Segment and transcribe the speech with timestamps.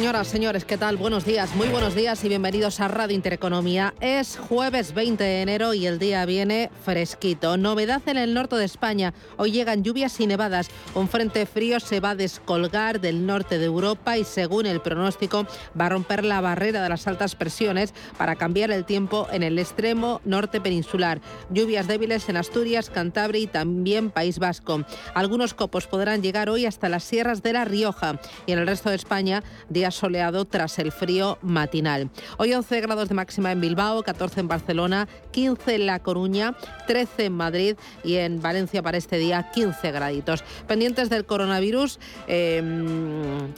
[0.00, 0.96] Señoras, señores, ¿qué tal?
[0.96, 3.92] Buenos días, muy buenos días y bienvenidos a Radio Intereconomía.
[4.00, 7.58] Es jueves 20 de enero y el día viene fresquito.
[7.58, 9.12] Novedad en el norte de España.
[9.36, 10.70] Hoy llegan lluvias y nevadas.
[10.94, 15.46] Un frente frío se va a descolgar del norte de Europa y según el pronóstico
[15.78, 19.58] va a romper la barrera de las altas presiones para cambiar el tiempo en el
[19.58, 21.20] extremo norte peninsular.
[21.50, 24.82] Lluvias débiles en Asturias, Cantabria y también País Vasco.
[25.12, 28.88] Algunos copos podrán llegar hoy hasta las sierras de La Rioja y en el resto
[28.88, 29.44] de España
[29.90, 32.10] soleado tras el frío matinal.
[32.38, 37.26] Hoy 11 grados de máxima en Bilbao, 14 en Barcelona, 15 en La Coruña, 13
[37.26, 40.44] en Madrid y en Valencia para este día 15 graditos.
[40.66, 41.98] Pendientes del coronavirus.
[42.26, 43.52] Em,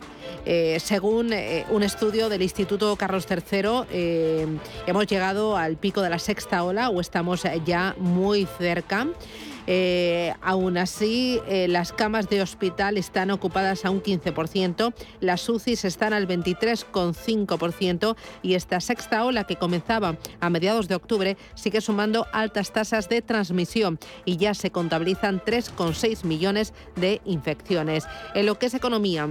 [0.44, 4.46] eh, según eh, un estudio del Instituto Carlos III, eh,
[4.86, 9.06] hemos llegado al pico de la sexta ola o estamos ya muy cerca.
[9.66, 15.84] Eh, aún así, eh, las camas de hospital están ocupadas a un 15%, las UCIs
[15.84, 22.26] están al 23,5% y esta sexta ola que comenzaba a mediados de octubre sigue sumando
[22.32, 28.04] altas tasas de transmisión y ya se contabilizan 3,6 millones de infecciones.
[28.34, 29.28] En lo que es economía,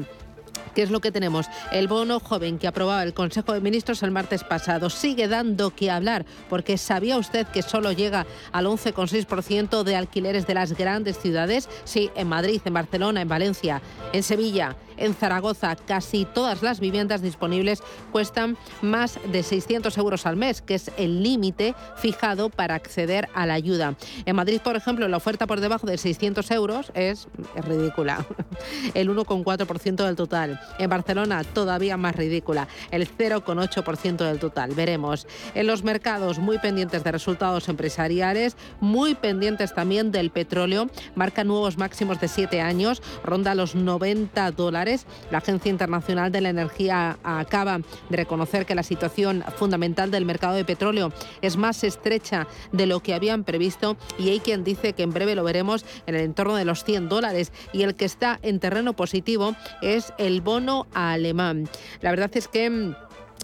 [0.75, 1.47] ¿Qué es lo que tenemos?
[1.71, 5.91] El bono joven que aprobaba el Consejo de Ministros el martes pasado sigue dando que
[5.91, 11.69] hablar, porque ¿sabía usted que solo llega al 11,6% de alquileres de las grandes ciudades?
[11.83, 13.81] Sí, en Madrid, en Barcelona, en Valencia,
[14.13, 14.75] en Sevilla.
[15.01, 20.75] En Zaragoza, casi todas las viviendas disponibles cuestan más de 600 euros al mes, que
[20.75, 23.95] es el límite fijado para acceder a la ayuda.
[24.25, 28.23] En Madrid, por ejemplo, la oferta por debajo de 600 euros es, ridícula,
[28.93, 30.59] el 1,4% del total.
[30.77, 34.75] En Barcelona, todavía más ridícula, el 0,8% del total.
[34.75, 35.25] Veremos.
[35.55, 41.79] En los mercados, muy pendientes de resultados empresariales, muy pendientes también del petróleo, marca nuevos
[41.79, 44.90] máximos de 7 años, ronda los 90 dólares
[45.29, 47.79] la Agencia Internacional de la Energía acaba
[48.09, 53.01] de reconocer que la situación fundamental del mercado de petróleo es más estrecha de lo
[53.01, 56.55] que habían previsto y hay quien dice que en breve lo veremos en el entorno
[56.55, 61.69] de los 100 dólares y el que está en terreno positivo es el bono alemán.
[62.01, 62.95] La verdad es que mm,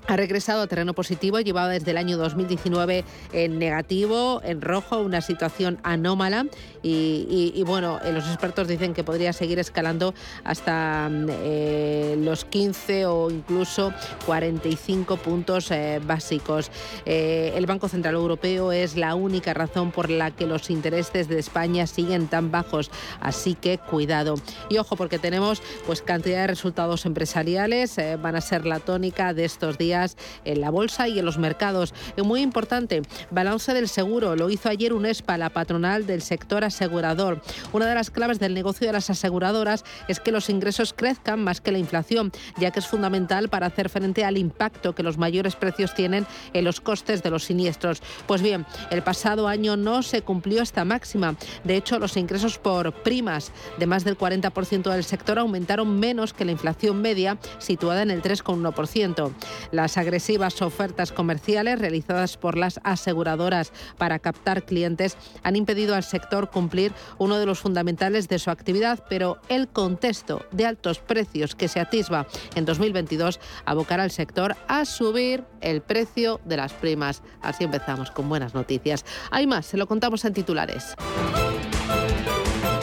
[0.07, 3.03] ha regresado a terreno positivo, llevaba desde el año 2019
[3.33, 6.45] en negativo, en rojo, una situación anómala
[6.89, 13.29] y, bueno, eh, los expertos dicen que podría seguir escalando hasta eh, los 15 o
[13.29, 13.93] incluso
[14.25, 16.71] 45 puntos eh, básicos.
[17.05, 21.87] el Banco Central Europeo es la única razón por la que los intereses de España
[21.87, 24.35] siguen tan bajos, así que cuidado.
[24.69, 29.45] Y ojo porque tenemos pues cantidad de resultados empresariales, van a ser la tónica de
[29.45, 31.93] estos días en la bolsa y en los mercados.
[32.23, 37.41] Muy importante, balance del seguro, lo hizo ayer UNESPA, la patronal del sector asegurador.
[37.73, 41.59] Una de las claves del negocio de las aseguradoras es que los ingresos crezcan más
[41.59, 45.55] que la inflación, ya que es fundamental para hacer frente al impacto que los mayores
[45.55, 48.01] precios tienen en los costes de los siniestros.
[48.27, 51.35] Pues bien, el pasado año no se cumplió esta máxima.
[51.63, 56.45] De hecho, los ingresos por primas de más del 40% del sector aumentaron menos que
[56.45, 59.31] la inflación media, situada en el 3,1%.
[59.71, 66.49] Las agresivas ofertas comerciales realizadas por las aseguradoras para captar clientes han impedido al sector
[66.57, 71.67] cumplir uno de los fundamentales de su actividad, pero el contexto de altos precios que
[71.67, 72.25] se atisba
[72.55, 77.21] en 2022 abocará al sector a subir el precio de las primas.
[77.43, 79.05] Así empezamos con buenas noticias.
[79.29, 80.95] Hay más, se lo contamos en titulares.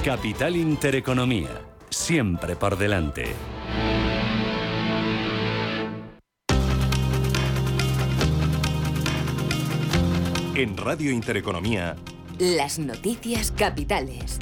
[0.05, 1.51] Capital Intereconomía,
[1.91, 3.35] siempre por delante.
[10.55, 11.97] En Radio Intereconomía.
[12.41, 14.41] Las noticias capitales.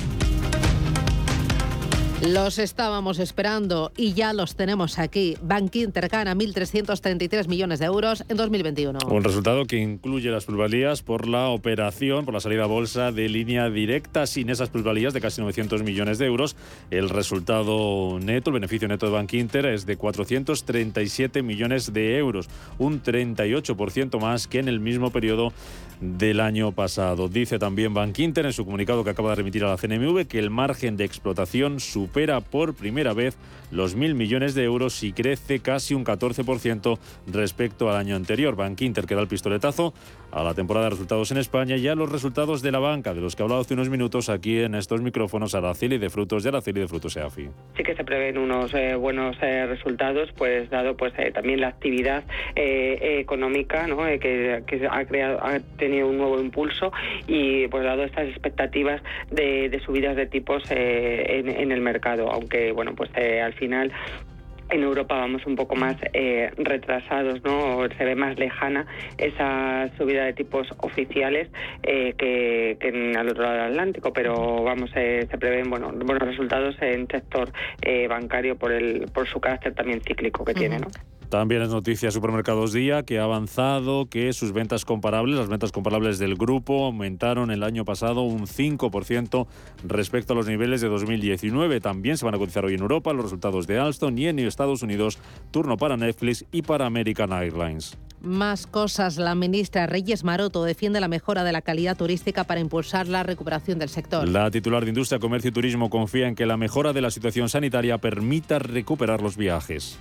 [2.26, 5.36] Los estábamos esperando y ya los tenemos aquí.
[5.42, 8.98] Bank Inter gana 1.333 millones de euros en 2021.
[9.10, 13.28] Un resultado que incluye las plusvalías por la operación, por la salida a bolsa de
[13.28, 14.26] línea directa.
[14.26, 16.56] Sin esas plusvalías de casi 900 millones de euros,
[16.92, 22.48] el resultado neto, el beneficio neto de Bank Inter es de 437 millones de euros,
[22.78, 25.52] un 38% más que en el mismo periodo
[26.02, 27.28] del año pasado.
[27.28, 30.50] Dice también Inter en su comunicado que acaba de remitir a la CNMV que el
[30.50, 33.36] margen de explotación supera por primera vez
[33.70, 38.56] los mil millones de euros y crece casi un 14% respecto al año anterior.
[38.56, 39.94] Bank Inter que da el pistoletazo
[40.32, 43.20] a la temporada de resultados en España y a los resultados de la banca, de
[43.20, 46.48] los que he hablado hace unos minutos aquí en estos micrófonos, Araceli de Frutos y
[46.48, 47.50] Araceli de Frutos EAFI.
[47.76, 51.68] Sí que se prevén unos eh, buenos eh, resultados, pues dado pues eh, también la
[51.68, 52.24] actividad
[52.56, 53.98] económica ¿no?
[53.98, 56.92] que, ha, tenido un nuevo impulso
[57.26, 63.10] y pues dado estas expectativas de, subidas de tipos en, el mercado aunque bueno, pues
[63.14, 63.92] al final
[64.72, 67.86] en Europa vamos un poco más eh, retrasados, ¿no?
[67.96, 68.86] Se ve más lejana
[69.18, 71.48] esa subida de tipos oficiales
[71.82, 76.76] eh, que, en, al otro lado del Atlántico, pero vamos, se prevén bueno, buenos resultados
[76.80, 77.52] en sector
[78.08, 80.88] bancario por el por su carácter también cíclico que tiene, ¿no?
[81.32, 86.18] También es noticia Supermercados Día que ha avanzado que sus ventas comparables, las ventas comparables
[86.18, 89.46] del grupo, aumentaron el año pasado un 5%
[89.82, 91.80] respecto a los niveles de 2019.
[91.80, 94.82] También se van a cotizar hoy en Europa los resultados de Alstom y en Estados
[94.82, 95.18] Unidos,
[95.50, 97.96] turno para Netflix y para American Airlines.
[98.20, 99.16] Más cosas.
[99.16, 103.78] La ministra Reyes Maroto defiende la mejora de la calidad turística para impulsar la recuperación
[103.78, 104.28] del sector.
[104.28, 107.48] La titular de Industria, Comercio y Turismo confía en que la mejora de la situación
[107.48, 109.98] sanitaria permita recuperar los viajes.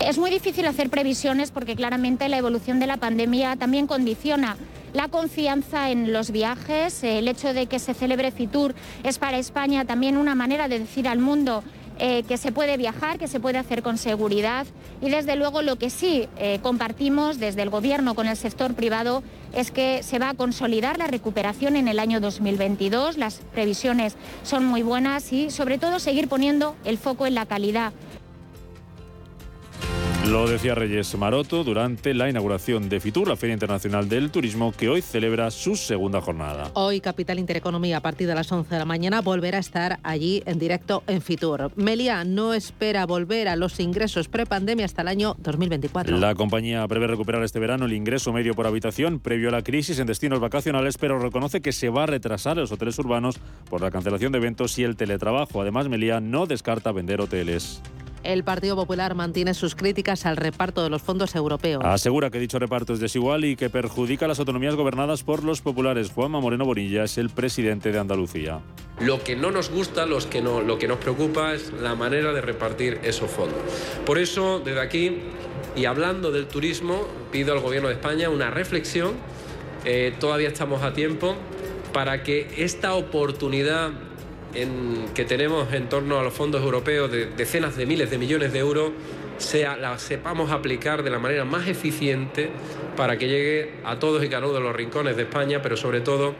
[0.00, 4.56] Es muy difícil hacer previsiones porque claramente la evolución de la pandemia también condiciona
[4.92, 9.84] la confianza en los viajes, el hecho de que se celebre Fitur es para España
[9.84, 11.64] también una manera de decir al mundo
[11.98, 14.66] eh, que se puede viajar, que se puede hacer con seguridad.
[15.00, 19.22] Y desde luego lo que sí eh, compartimos desde el Gobierno con el sector privado
[19.54, 24.64] es que se va a consolidar la recuperación en el año 2022, las previsiones son
[24.64, 27.92] muy buenas y sobre todo seguir poniendo el foco en la calidad
[30.28, 34.88] lo decía Reyes Maroto durante la inauguración de FITUR, la Feria Internacional del Turismo, que
[34.88, 36.70] hoy celebra su segunda jornada.
[36.74, 40.42] Hoy Capital Intereconomía, a partir de las 11 de la mañana, volverá a estar allí
[40.46, 41.72] en directo en FITUR.
[41.76, 46.16] Melia no espera volver a los ingresos prepandemia hasta el año 2024.
[46.16, 49.98] La compañía prevé recuperar este verano el ingreso medio por habitación previo a la crisis
[49.98, 53.38] en destinos vacacionales, pero reconoce que se va a retrasar los hoteles urbanos
[53.68, 55.60] por la cancelación de eventos y el teletrabajo.
[55.60, 57.82] Además, Melia no descarta vender hoteles.
[58.24, 61.84] El Partido Popular mantiene sus críticas al reparto de los fondos europeos.
[61.84, 65.60] Asegura que dicho reparto es desigual y que perjudica a las autonomías gobernadas por los
[65.60, 66.10] populares.
[66.10, 68.60] Juanma Moreno Bonilla es el presidente de Andalucía.
[69.00, 72.32] Lo que no nos gusta, los que no, lo que nos preocupa es la manera
[72.32, 73.58] de repartir esos fondos.
[74.06, 75.18] Por eso, desde aquí,
[75.76, 79.12] y hablando del turismo, pido al Gobierno de España una reflexión.
[79.84, 81.34] Eh, todavía estamos a tiempo
[81.92, 83.90] para que esta oportunidad
[85.14, 88.60] que tenemos en torno a los fondos europeos de decenas de miles de millones de
[88.60, 88.92] euros
[89.38, 92.50] sea, la sepamos aplicar de la manera más eficiente
[92.96, 96.00] para que llegue a todos y cada uno de los rincones de España, pero sobre
[96.00, 96.34] todo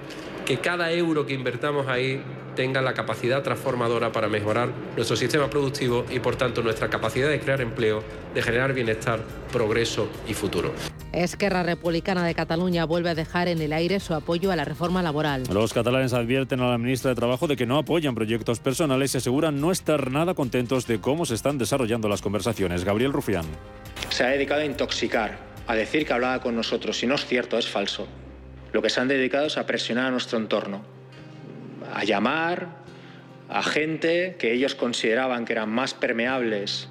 [0.46, 2.22] que cada euro que invertamos ahí
[2.54, 7.40] tenga la capacidad transformadora para mejorar nuestro sistema productivo y por tanto nuestra capacidad de
[7.40, 8.02] crear empleo,
[8.32, 9.20] de generar bienestar,
[9.52, 10.72] progreso y futuro.
[11.14, 15.02] Esquerra Republicana de Cataluña vuelve a dejar en el aire su apoyo a la reforma
[15.02, 15.44] laboral.
[15.52, 19.18] Los catalanes advierten a la ministra de Trabajo de que no apoyan proyectos personales y
[19.18, 22.84] aseguran no estar nada contentos de cómo se están desarrollando las conversaciones.
[22.84, 23.46] Gabriel Rufián.
[24.10, 26.98] Se ha dedicado a intoxicar, a decir que hablaba con nosotros.
[26.98, 28.06] Si no es cierto, es falso.
[28.72, 30.82] Lo que se han dedicado es a presionar a nuestro entorno,
[31.92, 32.84] a llamar
[33.48, 36.88] a gente que ellos consideraban que eran más permeables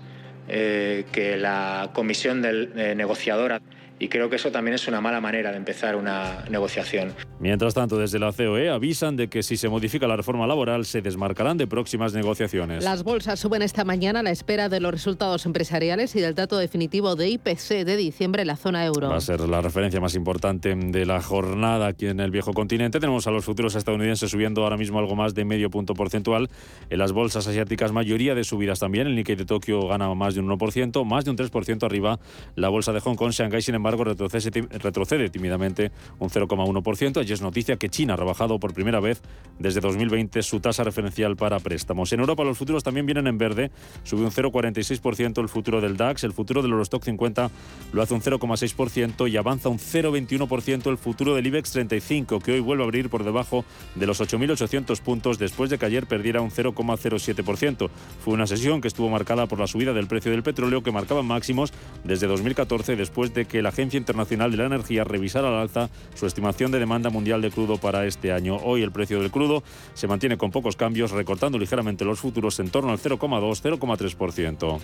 [0.47, 3.62] eh, que la comisión del, eh, negociadora
[4.03, 7.13] y creo que eso también es una mala manera de empezar una negociación.
[7.39, 11.01] Mientras tanto, desde la COE avisan de que si se modifica la reforma laboral se
[11.01, 12.83] desmarcarán de próximas negociaciones.
[12.83, 16.57] Las bolsas suben esta mañana a la espera de los resultados empresariales y del dato
[16.57, 19.07] definitivo de IPC de diciembre en la zona euro.
[19.07, 23.00] Va a ser la referencia más importante de la jornada aquí en el viejo continente.
[23.00, 26.50] Tenemos a los futuros estadounidenses subiendo ahora mismo algo más de medio punto porcentual.
[26.89, 29.07] En las bolsas asiáticas mayoría de subidas también.
[29.07, 32.19] El Nikkei de Tokio gana más de un 1%, más de un 3% arriba.
[32.55, 37.17] La bolsa de Hong Kong, Shanghai, sin embargo, embargo, retrocede, retrocede tímidamente un 0,1%.
[37.19, 39.21] Allí es noticia que China ha rebajado por primera vez
[39.59, 42.12] desde 2020 su tasa referencial para préstamos.
[42.13, 43.71] En Europa los futuros también vienen en verde.
[44.03, 47.51] Sube un 0,46% el futuro del DAX, el futuro del Eurostock 50
[47.91, 52.59] lo hace un 0,6% y avanza un 0,21% el futuro del IBEX 35, que hoy
[52.59, 56.51] vuelve a abrir por debajo de los 8.800 puntos después de que ayer perdiera un
[56.51, 57.89] 0,07%.
[58.23, 61.23] Fue una sesión que estuvo marcada por la subida del precio del petróleo que marcaba
[61.23, 61.73] máximos
[62.03, 66.25] desde 2014 después de que la Agencia Internacional de la Energía revisara al alza su
[66.25, 68.55] estimación de demanda mundial de crudo para este año.
[68.63, 69.61] Hoy el precio del crudo
[69.93, 74.79] se mantiene con pocos cambios, recortando ligeramente los futuros en torno al 0,2-0,3%.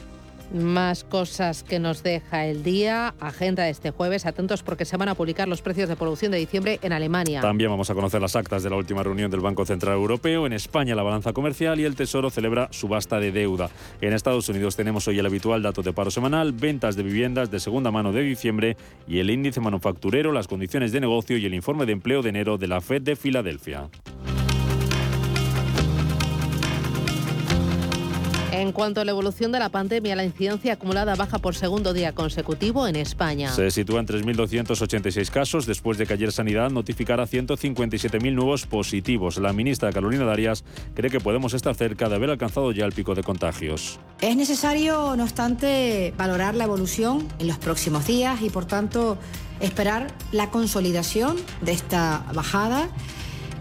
[0.54, 3.14] Más cosas que nos deja el día.
[3.20, 4.26] Agenda de este jueves.
[4.26, 7.42] Atentos porque se van a publicar los precios de producción de diciembre en Alemania.
[7.42, 10.48] También vamos a conocer las actas de la última reunión del Banco Central Europeo.
[10.48, 13.70] En España la balanza comercial y el Tesoro celebra subasta de deuda.
[14.02, 17.60] En Estados Unidos tenemos hoy el habitual dato de paro semanal, ventas de viviendas de
[17.60, 18.78] segunda mano de diciembre
[19.08, 22.58] y el índice manufacturero, las condiciones de negocio y el informe de empleo de enero
[22.58, 23.90] de la Fed de Filadelfia.
[28.60, 32.12] En cuanto a la evolución de la pandemia, la incidencia acumulada baja por segundo día
[32.14, 33.54] consecutivo en España.
[33.54, 39.38] Se sitúa en 3.286 casos después de que ayer Sanidad notificara 157.000 nuevos positivos.
[39.38, 43.16] La ministra Carolina Darias cree que podemos estar cerca de haber alcanzado ya el pico
[43.16, 43.98] de contagios.
[44.20, 49.18] Es necesario, no obstante, valorar la evolución en los próximos días y, por tanto,
[49.62, 52.90] esperar la consolidación de esta bajada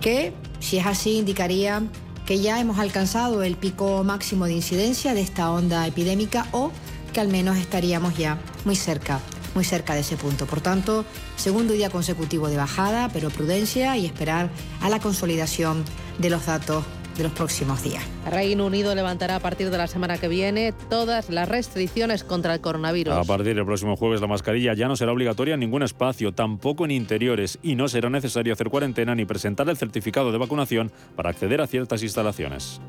[0.00, 1.84] que, si es así, indicaría
[2.28, 6.70] que ya hemos alcanzado el pico máximo de incidencia de esta onda epidémica o
[7.14, 9.20] que al menos estaríamos ya muy cerca,
[9.54, 10.44] muy cerca de ese punto.
[10.44, 11.06] Por tanto,
[11.36, 14.50] segundo día consecutivo de bajada, pero prudencia y esperar
[14.82, 15.86] a la consolidación
[16.18, 16.84] de los datos
[17.18, 18.02] de los próximos días.
[18.30, 22.60] Reino Unido levantará a partir de la semana que viene todas las restricciones contra el
[22.60, 23.12] coronavirus.
[23.14, 26.84] A partir del próximo jueves la mascarilla ya no será obligatoria en ningún espacio, tampoco
[26.84, 31.30] en interiores, y no será necesario hacer cuarentena ni presentar el certificado de vacunación para
[31.30, 32.80] acceder a ciertas instalaciones.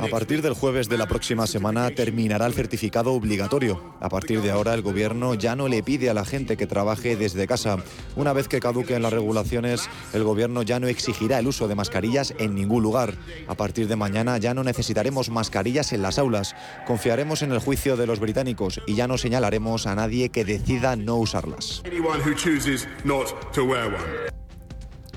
[0.00, 3.80] A partir del jueves de la próxima semana terminará el certificado obligatorio.
[4.00, 7.16] A partir de ahora el gobierno ya no le pide a la gente que trabaje
[7.16, 7.78] desde casa.
[8.16, 12.34] Una vez que caduquen las regulaciones, el gobierno ya no exigirá el uso de mascarillas
[12.38, 13.14] en ningún lugar.
[13.48, 16.54] A partir de mañana ya no necesitaremos mascarillas en las aulas.
[16.86, 20.96] Confiaremos en el juicio de los británicos y ya no señalaremos a nadie que decida
[20.96, 21.82] no usarlas.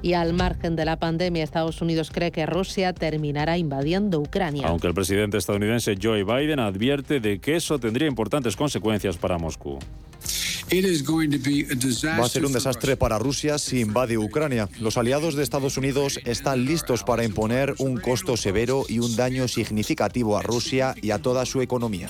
[0.05, 4.67] Y al margen de la pandemia, Estados Unidos cree que Rusia terminará invadiendo Ucrania.
[4.67, 9.79] Aunque el presidente estadounidense Joe Biden advierte de que eso tendría importantes consecuencias para Moscú.
[12.19, 14.69] Va a ser un desastre para Rusia si invade Ucrania.
[14.79, 19.47] Los aliados de Estados Unidos están listos para imponer un costo severo y un daño
[19.47, 22.09] significativo a Rusia y a toda su economía.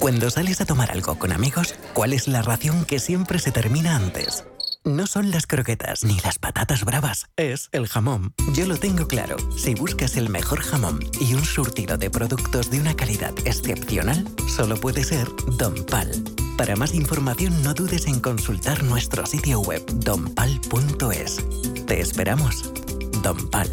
[0.00, 3.94] Cuando sales a tomar algo con amigos, ¿cuál es la ración que siempre se termina
[3.94, 4.44] antes?
[4.84, 8.34] no son las croquetas ni las patatas bravas, es el jamón.
[8.54, 9.36] Yo lo tengo claro.
[9.56, 14.76] Si buscas el mejor jamón y un surtido de productos de una calidad excepcional, solo
[14.76, 15.28] puede ser
[15.58, 16.10] Don Pal.
[16.56, 21.40] Para más información no dudes en consultar nuestro sitio web donpal.es.
[21.86, 22.72] Te esperamos.
[23.22, 23.70] Don Pal.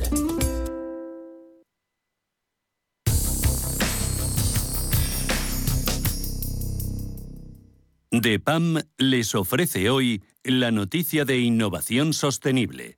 [8.21, 12.96] DEPAM les ofrece hoy la noticia de innovación sostenible.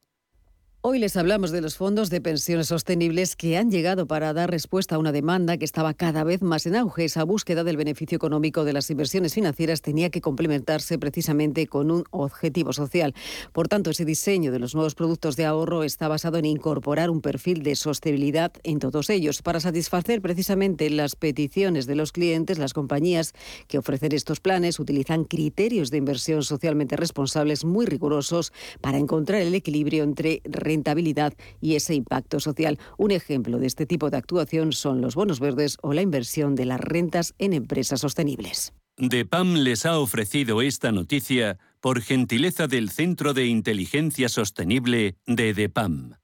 [0.81, 4.95] Hoy les hablamos de los fondos de pensiones sostenibles que han llegado para dar respuesta
[4.95, 7.03] a una demanda que estaba cada vez más en auge.
[7.03, 12.05] Esa búsqueda del beneficio económico de las inversiones financieras tenía que complementarse precisamente con un
[12.11, 13.13] objetivo social.
[13.51, 17.19] Por tanto, ese diseño de los nuevos productos de ahorro está basado en incorporar un
[17.19, 19.41] perfil de sostenibilidad en todos ellos.
[19.41, 23.33] Para satisfacer precisamente las peticiones de los clientes, las compañías
[23.67, 29.53] que ofrecen estos planes utilizan criterios de inversión socialmente responsables muy rigurosos para encontrar el
[29.55, 30.41] equilibrio entre
[30.79, 32.79] rentabilidad y ese impacto social.
[32.97, 36.65] Un ejemplo de este tipo de actuación son los bonos verdes o la inversión de
[36.65, 38.73] las rentas en empresas sostenibles.
[38.97, 46.15] DEPAM les ha ofrecido esta noticia por gentileza del Centro de Inteligencia Sostenible de DEPAM.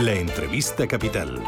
[0.00, 1.42] La entrevista capital.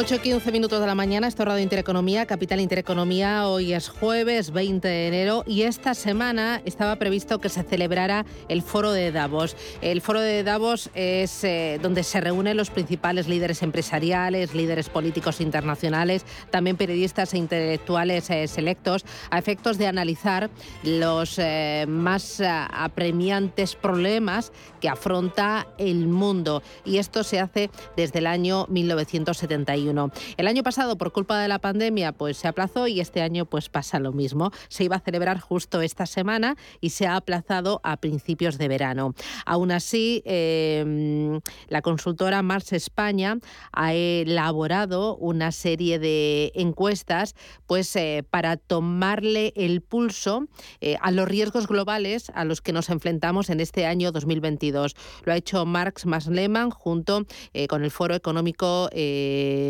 [0.00, 3.48] 8 y 15 minutos de la mañana, esto es Radio Intereconomía, Capital Intereconomía.
[3.48, 8.62] Hoy es jueves 20 de enero y esta semana estaba previsto que se celebrara el
[8.62, 9.56] Foro de Davos.
[9.80, 15.40] El Foro de Davos es eh, donde se reúnen los principales líderes empresariales, líderes políticos
[15.40, 20.48] internacionales, también periodistas e intelectuales eh, selectos, a efectos de analizar
[20.84, 26.62] los eh, más apremiantes problemas que afronta el mundo.
[26.84, 29.87] Y esto se hace desde el año 1971.
[30.36, 33.68] El año pasado, por culpa de la pandemia, pues se aplazó y este año pues
[33.68, 34.50] pasa lo mismo.
[34.68, 39.14] Se iba a celebrar justo esta semana y se ha aplazado a principios de verano.
[39.46, 43.38] Aún así, em, la consultora Mars España
[43.72, 47.34] ha elaborado una serie de encuestas
[47.66, 50.46] pues eh, para tomarle el pulso
[50.80, 54.96] eh, a los riesgos globales a los que nos enfrentamos en este año 2022.
[55.24, 58.88] Lo ha hecho Marx Masleman junto eh, con el Foro Económico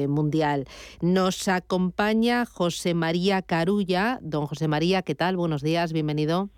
[0.09, 0.67] mundial.
[1.01, 4.19] Nos acompaña José María Carulla.
[4.23, 5.37] Don José María, ¿qué tal?
[5.37, 6.49] Buenos días, bienvenido.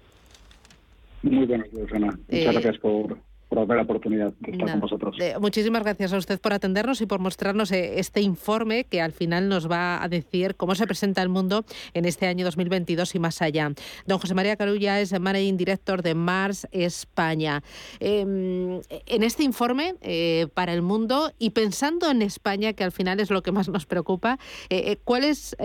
[1.22, 2.06] Muy buenos días, Ana.
[2.06, 3.18] Muchas eh, gracias por,
[3.50, 5.16] por la oportunidad de estar con vosotros.
[5.40, 9.48] muchísimas gracias a usted por atendernos y por mostrarnos eh, este informe que al final
[9.48, 13.42] nos va a decir cómo se presenta el mundo en este año 2022 y más
[13.42, 13.72] allá.
[14.06, 17.64] Don José María Carulla es Managing Director de Mars España.
[17.98, 23.18] Em, en este informe eh, para el mundo y pensando en España, que al final
[23.18, 25.56] es lo que más nos preocupa, eh, ¿cuáles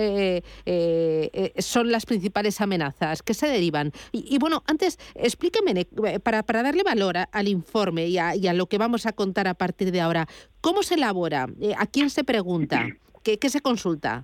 [1.59, 3.21] son las principales amenazas?
[3.21, 3.91] ¿Qué se derivan?
[4.11, 5.85] Y, bueno, antes explíqueme,
[6.23, 7.74] para, para darle valor al informe,
[8.07, 10.27] y a, lo que vamos a contar a partir de ahora,
[10.61, 11.47] ¿cómo se elabora?
[11.59, 12.87] Eh, ¿A quién se pregunta?
[13.21, 14.23] ¿Qué, se consulta?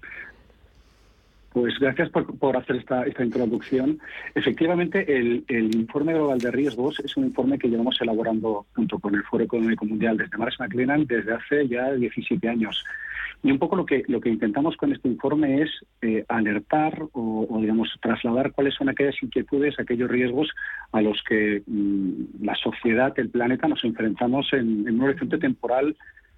[1.51, 3.99] Pues gracias por, hacer esta, esta, introducción.
[4.35, 9.23] Efectivamente, el, informe global de riesgos es un informe que llevamos elaborando junto con el
[9.23, 12.85] Foro Económico Mundial desde Marsh McLennan desde hace ya 17 años.
[13.43, 15.69] Y un poco lo que, lo que intentamos con este informe es
[16.01, 20.49] eh, alertar o, digamos, trasladar cuáles son aquellas inquietudes, aquellos riesgos
[20.93, 25.97] a los que mm, la sociedad, el planeta, nos enfrentamos en, en un horizonte temporal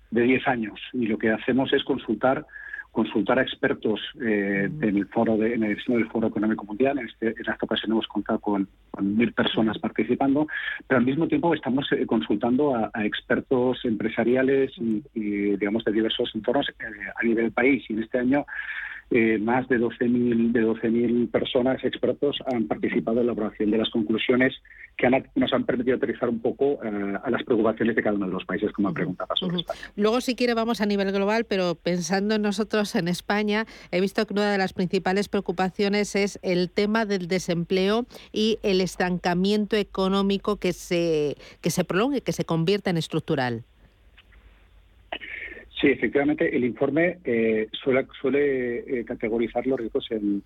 [0.09, 0.79] de 10 años.
[0.91, 2.47] Y lo que hacemos es consultar
[2.93, 6.99] consultar a expertos eh, en el foro de, en el del Foro Económico Mundial.
[6.99, 8.69] En, este, en esta ocasión hemos contado con,
[9.01, 10.47] mil personas participando,
[10.87, 15.01] pero al mismo tiempo estamos eh, consultando a, expertos empresariales y,
[15.57, 16.73] digamos de diversos entornos eh,
[17.19, 17.83] a nivel país.
[17.89, 18.45] Y en este año
[19.11, 23.89] eh, más de 12.000 de 12.000 personas expertos han participado en la elaboración de las
[23.89, 24.53] conclusiones
[24.97, 28.33] que nos han permitido aterrizar un poco eh, a las preocupaciones de cada uno de
[28.33, 29.79] los países, como preguntaba sobre España.
[29.95, 34.25] Luego, si quiere, vamos a nivel global, pero pensando en nosotros en España, he visto
[34.25, 40.57] que una de las principales preocupaciones es el tema del desempleo y el estancamiento económico
[40.57, 43.63] que se, que se prolongue, que se convierta en estructural.
[45.83, 50.41] Sí, efectivamente, el informe eh, suele, suele eh, categorizar los riesgos en,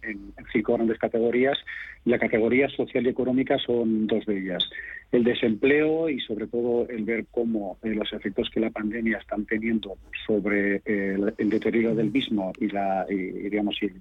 [0.52, 1.60] cinco grandes categorías.
[2.06, 4.68] La categoría social y económica son dos de ellas.
[5.12, 9.46] El desempleo y, sobre todo, el ver cómo eh, los efectos que la pandemia están
[9.46, 9.96] teniendo
[10.26, 13.92] sobre el deterioro del mismo y, la, digamos, y,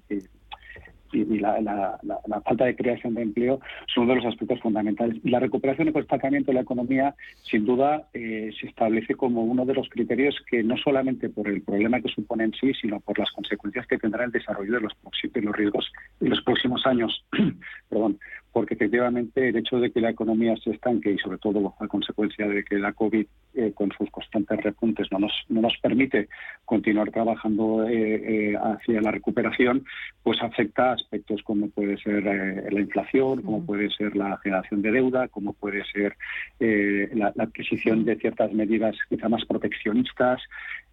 [1.13, 1.99] y, la,
[2.45, 3.59] falta de creación de empleo
[3.93, 5.17] son uno de los aspectos fundamentales.
[5.23, 9.43] Y la recuperación y el estancamiento de la economía, sin duda, eh, se establece como
[9.43, 12.99] uno de los criterios que no solamente por el problema que supone en sí, sino
[12.99, 14.93] por las consecuencias que tendrá el desarrollo de los,
[15.33, 15.91] de los riesgos
[16.21, 17.25] en los próximos años.
[17.89, 18.17] Perdón
[18.57, 22.47] porque efectivamente el hecho de que la economía se estanque y sobre todo a consecuencia
[22.47, 26.27] de que la COVID eh, con sus constantes repuntes no nos, no nos permite
[26.65, 29.85] continuar trabajando eh, eh, hacia la recuperación,
[30.23, 35.27] pues afecta aspectos como puede ser la inflación, como puede ser la generación de deuda,
[35.27, 36.15] como puede ser
[36.59, 40.41] la, adquisición de ciertas medidas quizá más proteccionistas.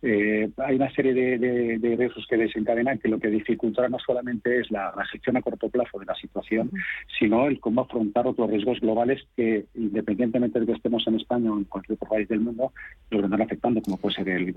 [0.02, 4.70] hay una serie de, de, riesgos que desencadenan que lo que dificulta no solamente es
[4.70, 6.70] la, la gestión a corto plazo de la situación,
[7.18, 11.58] sino el cómo afrontar otros riesgos globales que, independientemente de que estemos en España o
[11.58, 12.72] en cualquier otro país del mundo,
[13.10, 14.54] nos vendrán afectando, como puede ser el,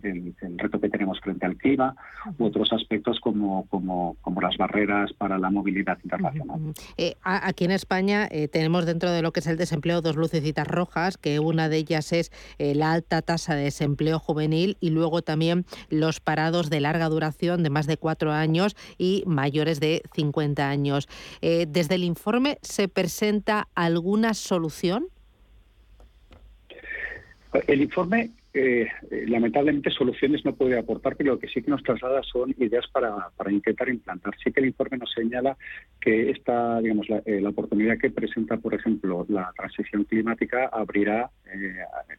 [0.58, 1.96] reto que tenemos frente al clima
[2.38, 6.60] u otros aspectos como, como, como las barreras para la movilidad internacional.
[6.98, 10.68] Eh, aquí en España eh, tenemos dentro de lo que es el desempleo dos lucecitas
[10.68, 15.22] rojas, que una de ellas es eh, la alta tasa de desempleo juvenil y luego
[15.22, 20.70] también los parados de larga duración de más de cuatro años y mayores de 50
[20.70, 21.08] años.
[21.42, 25.08] desde el informe se presenta alguna solución?
[27.66, 28.88] El informe, eh,
[29.26, 33.32] lamentablemente, soluciones no puede aportar, pero lo que sí que nos traslada son ideas para,
[33.50, 34.36] intentar implantar.
[34.44, 35.58] Sí que el informe nos señala
[36.00, 41.78] que esta, digamos, la, eh, oportunidad que presenta, por ejemplo, la transición climática abrirá eh,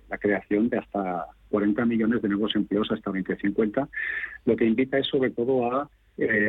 [0.09, 3.88] la creación de hasta 40 millones de nuevos empleos hasta 2050,
[4.44, 5.88] lo que invita es sobre todo a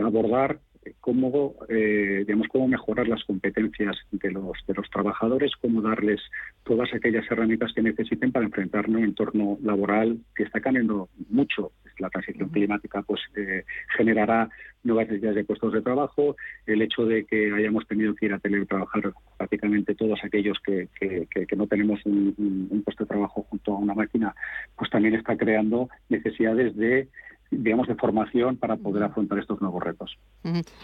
[0.03, 0.57] abordar
[0.99, 6.21] cómo, eh, digamos, cómo mejorar las competencias de los, de los trabajadores, cómo darles
[6.63, 11.71] todas aquellas herramientas que necesiten para enfrentar un entorno laboral que está cambiando mucho.
[11.99, 13.65] La transición climática pues eh,
[13.97, 14.49] generará
[14.83, 16.35] nuevas necesidades de puestos de trabajo.
[16.65, 21.55] El hecho de que hayamos tenido que ir a teletrabajar prácticamente todos aquellos que, que,
[21.57, 22.33] no tenemos un,
[22.69, 24.33] un puesto de trabajo junto a una máquina,
[24.77, 27.09] pues también está creando necesidades de
[27.51, 30.17] digamos, de formación para poder afrontar estos nuevos retos.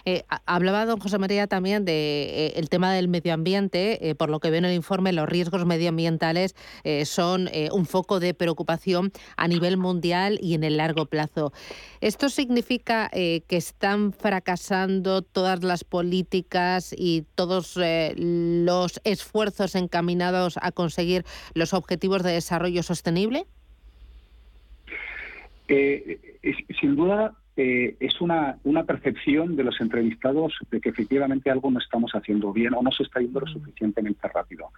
[0.05, 4.09] Eh, hablaba don José María también de eh, el tema del medio ambiente.
[4.09, 6.55] Eh, por lo que veo en el informe, los riesgos medioambientales
[7.05, 11.51] son un foco de preocupación a nivel mundial y en el largo plazo.
[12.01, 21.25] ¿Esto significa que están fracasando todas las políticas y todos los esfuerzos encaminados a conseguir
[21.53, 23.47] los objetivos de desarrollo sostenible?
[25.67, 26.19] Eh,
[26.79, 31.79] sin duda eh, es una, una percepción de los entrevistados de que efectivamente algo no
[31.79, 34.71] estamos haciendo bien o no se está yendo lo suficientemente rápido.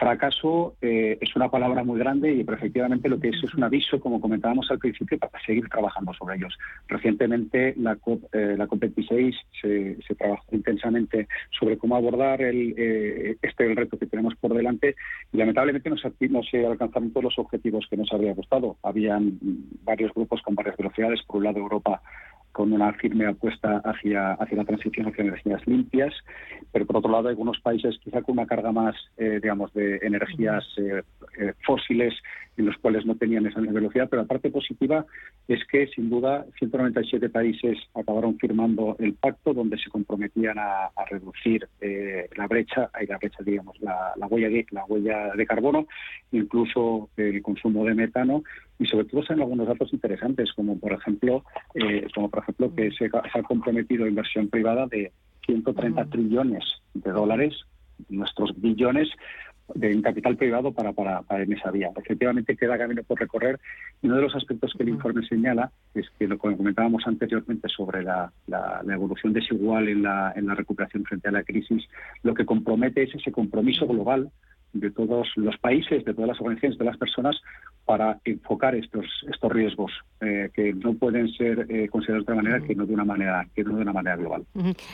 [0.00, 4.00] Fracaso eh, es una palabra muy grande y efectivamente lo que es es un aviso,
[4.00, 6.56] como comentábamos al principio, para seguir trabajando sobre ellos.
[6.88, 13.36] Recientemente la, COP, eh, la COP26 se, se, trabajó intensamente sobre cómo abordar el, eh,
[13.42, 14.96] este el reto que tenemos por delante
[15.34, 18.78] y lamentablemente no se, no se alcanzaron todos los objetivos que nos habría gustado.
[18.82, 19.38] Habían
[19.84, 21.22] varios grupos con varias velocidades.
[21.24, 22.00] Por un lado Europa
[22.52, 26.12] con una firme apuesta hacia, hacia la transición hacia energías limpias,
[26.72, 30.64] pero por otro lado algunos países quizá con una carga más, eh, digamos, de energías
[30.78, 31.02] eh,
[31.38, 32.14] eh, fósiles
[32.56, 35.06] en los cuales no tenían esa misma velocidad, pero la parte positiva
[35.48, 41.66] es que sin duda 197 países acabaron firmando el pacto donde se comprometían a, reducir
[42.36, 45.86] la brecha, la brecha, digamos, la, la, huella de, la huella de carbono,
[46.32, 48.42] incluso el consumo de metano
[48.78, 51.44] y sobre todo son algunos datos interesantes como por ejemplo
[52.14, 55.12] como por ejemplo, que se, ha comprometido inversión privada de
[55.46, 57.54] 130 trillones de dólares,
[58.08, 59.08] nuestros billones,
[59.74, 61.90] de capital privado para, para, en esa vía.
[61.96, 63.60] Efectivamente queda camino por recorrer.
[64.02, 67.68] Y uno de los aspectos que el informe señala es que lo que comentábamos anteriormente
[67.68, 71.84] sobre la, la, evolución desigual en la, en la recuperación frente a la crisis,
[72.22, 74.30] lo que compromete es ese compromiso global
[74.72, 77.36] de todos los países, de todas las organizaciones, de las personas,
[77.90, 82.64] para enfocar estos estos riesgos eh, que no pueden ser eh, considerados de otra manera
[82.64, 84.44] que no de una manera que no de una manera global.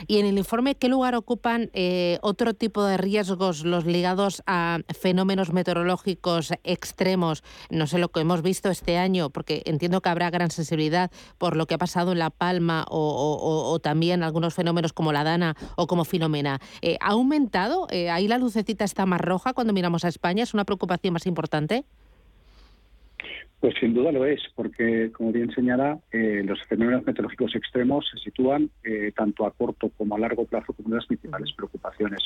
[0.07, 4.79] Y en el informe, ¿qué lugar ocupan eh, otro tipo de riesgos, los ligados a
[4.99, 7.43] fenómenos meteorológicos extremos?
[7.69, 11.55] No sé lo que hemos visto este año, porque entiendo que habrá gran sensibilidad por
[11.55, 15.55] lo que ha pasado en La Palma o, o también algunos fenómenos como la Dana
[15.75, 16.59] o como Filomena.
[16.99, 17.87] ¿Ha aumentado?
[17.91, 20.43] ¿Ahí la lucecita está más roja cuando miramos a España?
[20.43, 21.85] ¿Es una preocupación más importante?
[23.59, 28.19] Pues sin duda lo es, porque como bien señala, eh, los fenómenos meteorológicos extremos se
[28.19, 32.21] sitúan eh, tanto a corto como a largo plazo como las principales preocupaciones.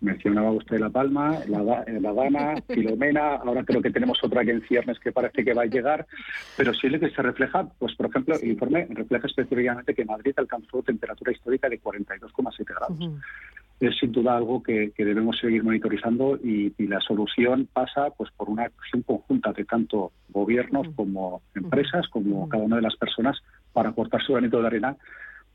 [0.00, 4.50] Mencionaba usted La Palma, La, eh, la Dana, Filomena, ahora creo que tenemos otra que
[4.50, 6.06] en ciernes que parece que va a llegar,
[6.56, 10.34] pero sí lo que se refleja, pues por ejemplo, el informe refleja específicamente que Madrid
[10.36, 12.98] alcanzó temperatura histórica de 42,7 grados
[13.80, 18.64] es sin duda algo que, debemos seguir monitorizando y, la solución pasa pues por una
[18.64, 23.38] acción conjunta de tanto gobiernos como empresas, como cada una de las personas
[23.72, 24.96] para aportar su granito de arena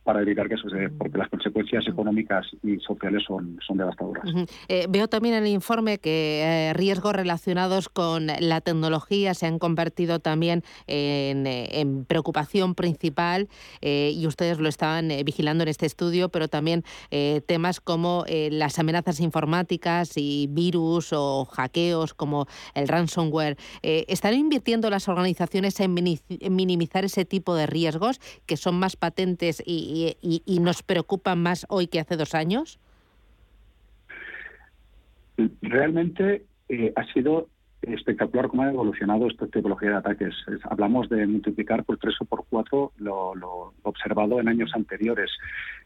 [0.10, 4.26] para evitar que se porque las consecuencias económicas y sociales son, son devastadoras.
[4.68, 9.60] Eh, veo también en el informe que eh, riesgos relacionados con la tecnología se han
[9.60, 13.50] convertido también en, eh, preocupación principal
[13.82, 16.84] y ustedes lo estaban vigilando en este estudio, pero también
[17.46, 23.58] temas como las amenazas informáticas y virus o hackeos como el ransomware.
[23.84, 29.99] ¿Están invirtiendo las organizaciones en minimizar ese tipo de riesgos que son más patentes y,
[29.99, 29.99] y,
[30.60, 32.80] nos preocupan más hoy que hace dos años?
[35.62, 37.48] Realmente eh, ha sido
[37.82, 40.36] espectacular cómo ha evolucionado esta tipología de ataques.
[40.64, 45.32] hablamos de multiplicar por tres o por cuatro lo, observado en años anteriores.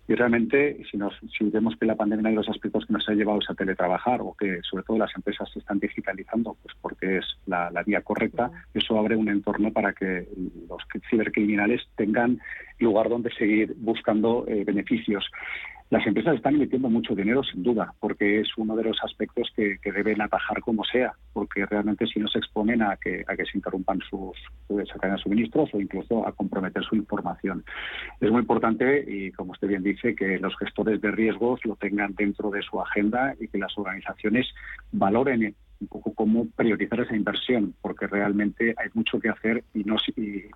[0.07, 3.13] Y realmente, si, nos, si vemos que la pandemia hay los aspectos que nos ha
[3.13, 7.25] llevado a teletrabajar o que sobre todo las empresas se están digitalizando, pues porque es
[7.45, 10.27] la, vía correcta, eso abre un entorno para que
[10.67, 12.39] los cibercriminales tengan
[12.79, 15.25] lugar donde seguir buscando eh, beneficios.
[15.93, 19.77] Las empresas están invirtiendo mucho dinero, sin duda, porque es uno de los aspectos que,
[19.83, 23.59] deben atajar como sea, porque realmente si no se exponen a que, a que se
[23.59, 24.35] interrumpan sus,
[24.67, 27.63] sus cadenas de suministros o incluso a comprometer su información.
[28.19, 32.15] Es muy importante, y como usted bien dice, que los gestores de riesgos lo tengan
[32.15, 34.47] dentro de su agenda y que las organizaciones
[34.91, 39.97] valoren un poco cómo priorizar esa inversión, porque realmente hay mucho que hacer y no,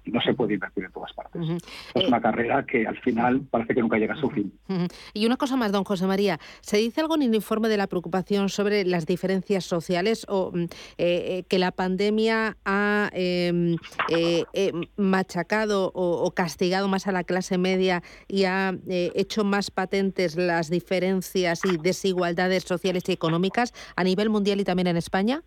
[0.06, 1.42] no se puede invertir en todas partes.
[1.94, 4.52] Es una carrera que al final parece que nunca llega a su fin.
[5.14, 7.88] Y una cosa más, don José María, ¿se dice algo en el informe de la
[7.88, 13.76] preocupación sobre las diferencias sociales o mm, eh, eh, que la pandemia ha em,
[14.10, 20.70] eh, machacado o, castigado más a la clase media y ha hecho más patentes las
[20.70, 25.17] diferencias y desigualdades sociales y económicas a nivel mundial y también en España?
[25.18, 25.42] España?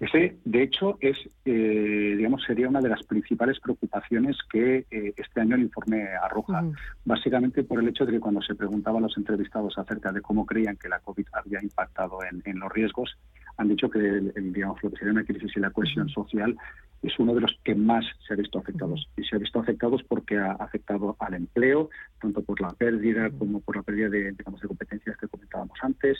[0.00, 5.40] Ese, de hecho, es, eh, digamos, sería una de las principales preocupaciones que eh, este
[5.40, 6.64] año el informe arroja.
[7.04, 10.46] Básicamente por el hecho de que cuando se preguntaba a los entrevistados acerca de cómo
[10.46, 13.16] creían que la COVID había impactado en, los riesgos,
[13.56, 16.56] han dicho que el, digamos, lo que sería una crisis y la cohesión social
[17.02, 19.08] es uno de los que más se ha visto afectados.
[19.16, 23.60] Y se ha visto afectados porque ha afectado al empleo, tanto por la pérdida como
[23.60, 26.18] por la pérdida de, digamos, de competencias que comentábamos antes,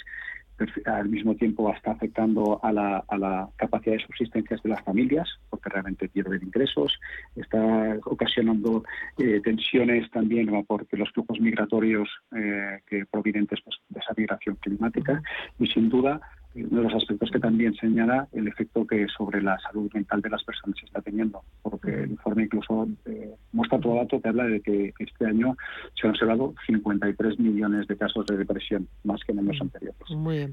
[0.86, 5.28] al mismo tiempo está afectando a la, a la capacidad de subsistencia de las familias,
[5.50, 6.98] porque realmente pierden ingresos,
[7.36, 8.84] está ocasionando
[9.18, 15.22] eh, tensiones también porque los flujos migratorios eh, que provenientes pues, de esa migración climática
[15.58, 16.20] y sin duda
[16.64, 20.30] uno de los aspectos que también señala el efecto que sobre la salud mental de
[20.30, 24.44] las personas se está teniendo, porque el informe incluso eh, muestra todo dato que habla
[24.44, 25.56] de que este año
[25.94, 29.98] se han observado 53 millones de casos de depresión, más que en años anteriores.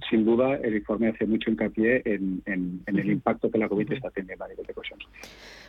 [0.10, 4.46] Sin duda, el informe hace mucho hincapié en, el impacto que la COVID está teniendo
[4.46, 5.00] a nivel de cohesión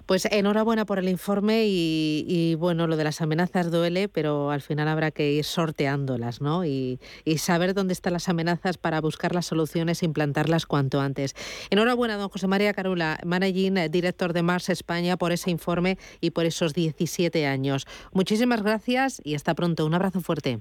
[0.06, 4.88] Pues enhorabuena por el informe y, bueno, lo de las amenazas duele, pero al final
[4.88, 6.64] habrá que ir sorteándolas, ¿no?
[6.64, 11.34] Y, y saber dónde están las amenazas para buscar las soluciones implantadas cuanto antes.
[11.70, 16.44] Enhorabuena, don José María Carula, managing director de Mars España, por ese informe y por
[16.44, 17.86] esos 17 años.
[18.12, 19.86] Muchísimas gracias y hasta pronto.
[19.86, 20.60] Un abrazo fuerte.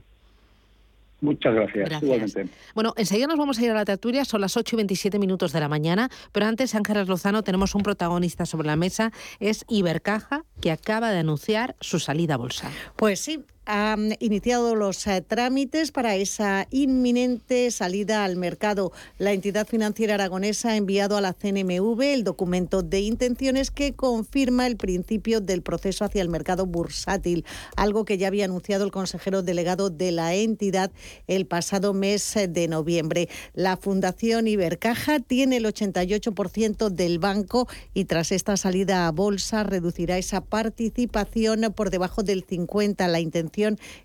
[1.22, 2.04] Muchas gracias.
[2.04, 2.48] Igualmente.
[2.76, 5.54] Bueno, enseguida nos vamos a ir a la tertulia, son las 8 y 27 minutos
[5.54, 10.44] de la mañana, pero antes, Ángeles Lozano, tenemos un protagonista sobre la mesa, es Ibercaja,
[10.62, 12.70] que acaba de anunciar su salida a bolsa.
[12.96, 18.92] Pues sí, ha iniciado los eh, trámites para esa inminente salida al mercado.
[19.18, 24.68] La entidad financiera aragonesa ha enviado a la CNMV el documento de intenciones que confirma
[24.68, 29.42] el principio del proceso hacia el mercado bursátil, algo que ya había anunciado el consejero
[29.42, 30.92] delegado de la entidad
[31.28, 33.30] el pasado mes de noviembre.
[33.54, 40.18] La Fundación Ibercaja tiene el 88% del banco y tras esta salida a bolsa reducirá
[40.18, 43.06] esa participación por debajo del 50%.
[43.16, 43.55] La intención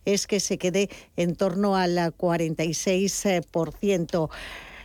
[0.04, 4.28] es que se quede en torno al 46%.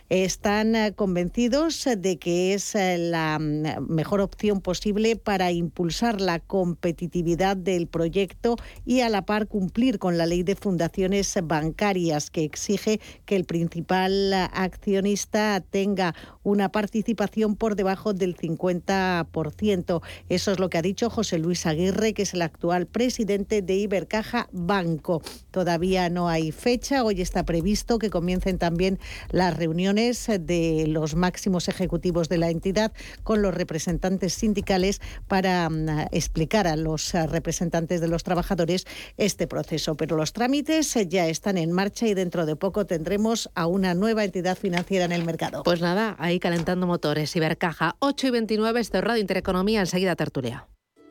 [0.08, 6.38] Están eh, convencidos de que es eh, la mm, mejor opción posible para impulsar la
[6.38, 12.44] competitividad del proyecto y a la par cumplir con la ley de fundaciones bancarias que
[12.44, 16.14] exige que el principal accionista tenga
[16.44, 20.02] una participación por debajo del 50%.
[20.28, 23.74] Eso es lo que ha dicho José Luis Aguirre, que es el actual presidente de
[23.74, 25.22] Ibercaja Banco.
[25.50, 27.02] Todavía no hay fecha.
[27.02, 32.92] Hoy está previsto que comiencen también las reuniones de los máximos ejecutivos de la entidad
[33.22, 39.96] con los representantes sindicales para mm, explicar a los representantes de los trabajadores este proceso.
[39.96, 44.24] Pero los trámites ya están en marcha y dentro de poco tendremos a una nueva
[44.24, 45.62] entidad financiera en el mercado.
[45.62, 47.34] Pues nada, ahí calentando motores.
[47.34, 50.68] Ibercaja, 8 y 29, este Radio Intereconomía, enseguida tertulia.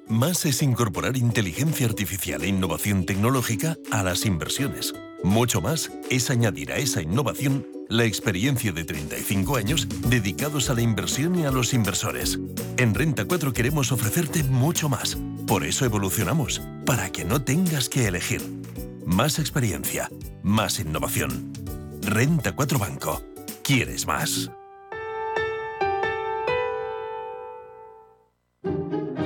[0.07, 4.93] Más es incorporar inteligencia artificial e innovación tecnológica a las inversiones.
[5.23, 10.81] Mucho más es añadir a esa innovación la experiencia de 35 años dedicados a la
[10.81, 12.39] inversión y a los inversores.
[12.77, 15.17] En Renta 4 queremos ofrecerte mucho más.
[15.47, 18.41] Por eso evolucionamos, para que no tengas que elegir.
[19.05, 20.09] Más experiencia,
[20.43, 21.51] más innovación.
[22.01, 23.21] Renta 4 Banco.
[23.63, 24.49] ¿Quieres más?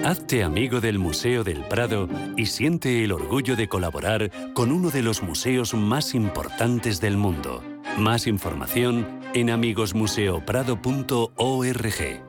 [0.03, 2.07] Hazte amigo del Museo del Prado
[2.37, 7.61] y siente el orgullo de colaborar con uno de los museos más importantes del mundo.
[7.97, 12.28] Más información en amigosmuseoprado.org.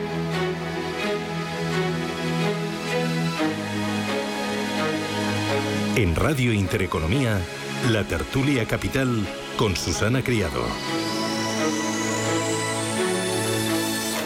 [5.95, 7.37] En Radio Intereconomía,
[7.89, 9.27] la tertulia capital
[9.57, 10.63] con Susana Criado.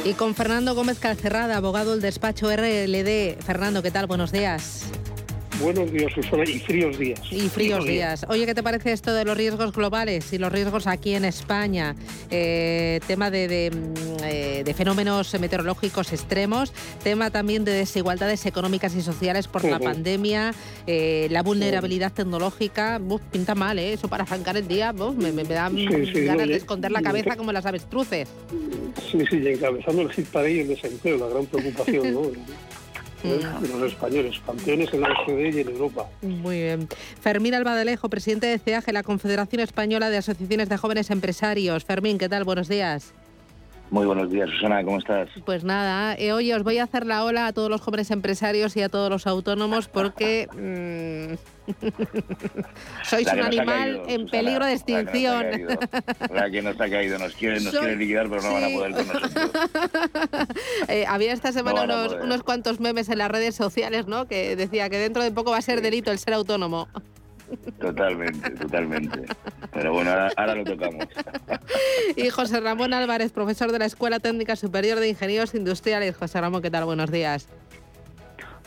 [0.04, 3.41] Y con Fernando Gómez Calcerrada, abogado del despacho RLD.
[3.43, 4.06] Fernando, ¿qué tal?
[4.06, 4.84] Buenos días.
[5.61, 7.19] Buenos días, Susana, y fríos días.
[7.31, 8.25] Y fríos días.
[8.29, 11.95] Oye, ¿qué te parece esto de los riesgos globales y los riesgos aquí en España?
[12.29, 19.47] Eh, tema de, mm, eh, fenómenos meteorológicos extremos, tema también de desigualdades económicas y sociales
[19.47, 20.53] por la pandemia,
[20.87, 22.99] eh, la vulnerabilidad tecnológica.
[23.31, 23.93] pinta mal, ¿eh?
[23.93, 27.65] Eso para arrancar el día, me, me, da ganas de esconder la cabeza como las
[27.65, 28.27] avestruces.
[29.11, 32.21] Sí, sí, y encabezando el hit para y el desempleo, la gran preocupación, ¿no?
[33.23, 36.06] De los españoles, campeones en la OCDE y en Europa.
[36.21, 36.88] Muy bien.
[37.21, 41.86] Fermín Albadalejo, presidente de CEAGE, la Confederación Española de Asociaciones de Jóvenes Empresarios.
[41.86, 42.43] Fermín, ¿qué tal?
[42.43, 43.13] Buenos días.
[43.91, 45.30] Muy buenos días, Susana, ¿cómo estás?
[45.45, 48.75] Pues nada, eh, oye, os voy a hacer la ola a todos los jóvenes empresarios
[48.75, 51.36] y a todos los autónomos porque mm,
[53.04, 55.45] sois un animal en peligro de extinción.
[56.34, 59.08] La que nos ha caído, nos quieren, nos liquidar, pero no van a poder con
[59.08, 59.32] nosotros.
[60.88, 64.28] Eh, había esta semana unos, unos cuantos memes en las redes sociales, ¿no?
[64.28, 66.88] Que decía que dentro de poco va a ser delito el ser autónomo.
[67.80, 69.23] Totalmente, totalmente.
[69.71, 71.06] Pero bueno, ahora, lo tocamos.
[72.15, 76.15] Y José Ramón Álvarez, profesor de la Escuela Técnica Superior de Ingenieros Industriales.
[76.15, 76.86] José Ramón, ¿qué tal?
[76.86, 77.47] Buenos días.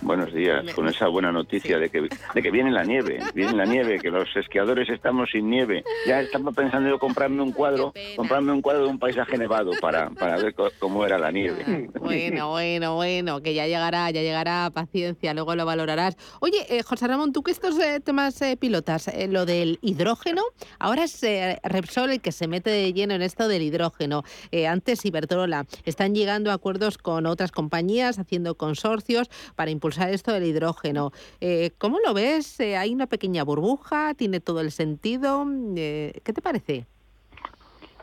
[0.01, 2.03] Buenos días, con esa buena noticia de, que,
[2.35, 5.83] de que viene la nieve, viene la nieve, que los esquiadores estamos sin nieve.
[6.07, 10.11] Ya estaba pensando yo comprarme un cuadro, comprarme un cuadro de un paisaje nevado para,
[10.11, 11.89] para ver cómo era la nieve.
[12.01, 16.17] Bueno, bueno, bueno, que ya llegará, ya llegará, paciencia, luego lo valorarás.
[16.41, 20.43] Oye, eh, José Ramón, tú que estos eh, temas eh, pilotas, lo del hidrógeno,
[20.79, 21.21] ahora es
[21.65, 24.23] Repsol el que se mete de lleno en esto del hidrógeno.
[24.69, 30.33] antes Iberdrola, están llegando a acuerdos con otras compañías, haciendo consorcios para impulsar impulsar esto
[30.33, 31.13] del hidrógeno.
[31.41, 32.61] Eh, ¿Cómo lo ves?
[32.61, 34.13] Eh, ¿Hay una pequeña burbuja?
[34.13, 35.47] ¿Tiene todo el sentido?
[35.77, 36.85] Eh, ¿Qué te parece?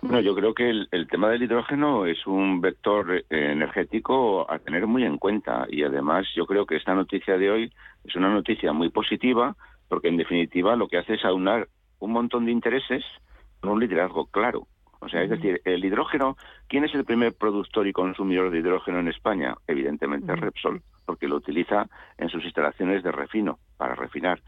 [0.02, 5.04] Bueno, yo creo que el, tema del hidrógeno es un vector energético a tener muy
[5.04, 8.90] en cuenta y además yo creo que esta noticia de hoy es una noticia muy
[8.90, 9.56] positiva
[9.88, 11.70] porque en definitiva lo que hace es aunar
[12.00, 13.04] un montón de intereses
[13.60, 14.68] con un liderazgo claro.
[15.02, 16.36] O sea, es decir, el hidrógeno,
[16.68, 19.56] ¿quién es el primer productor y consumidor de hidrógeno en España?
[19.68, 20.82] Evidentemente Repsol.
[21.06, 21.88] Porque lo utiliza
[22.18, 24.42] en sus instalaciones de refino, para refinar.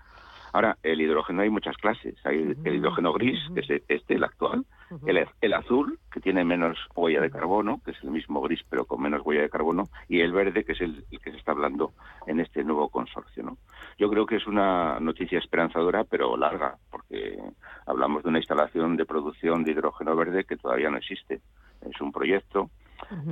[0.53, 2.15] Ahora, el hidrógeno hay muchas clases.
[2.25, 4.65] Hay el hidrógeno gris, que es este, el actual,
[5.05, 9.01] el, azul, que tiene menos huella de carbono, que es el mismo gris pero con
[9.01, 11.91] menos huella de carbono, y el verde, que es el, que se está hablando
[12.25, 13.43] en este nuevo consorcio.
[13.43, 13.57] ¿no?
[13.97, 17.37] Yo creo que es una noticia esperanzadora, pero larga, porque
[17.85, 21.41] hablamos de una instalación de producción de hidrógeno verde que todavía no existe.
[21.81, 22.69] Es un proyecto,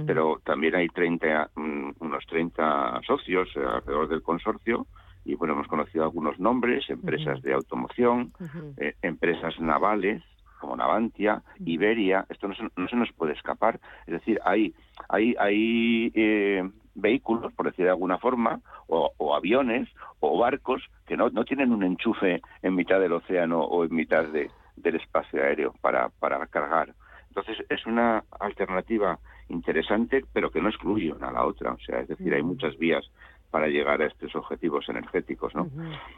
[0.06, 4.88] pero también hay 30, mm, unos 30 socios alrededor del consorcio
[5.26, 8.32] y bueno, hemos conocido algunos nombres, empresas de automoción,
[8.78, 10.22] eh, empresas navales
[10.60, 13.80] como Navantia, Iberia, esto no se, no se, nos puede escapar.
[14.08, 14.74] Es decir, hay,
[15.10, 21.30] hay, hay eh, vehículos, por decir de alguna forma, o, aviones o barcos que no,
[21.30, 25.74] no tienen un enchufe en mitad del océano o en mitad de, del espacio aéreo
[25.82, 26.94] para, para cargar.
[27.30, 31.74] Entonces, es una alternativa interesante, pero que no excluye una a la otra.
[31.74, 33.10] O sea, es decir, hay muchas vías
[33.56, 35.70] para llegar a estos objetivos energéticos, ¿no?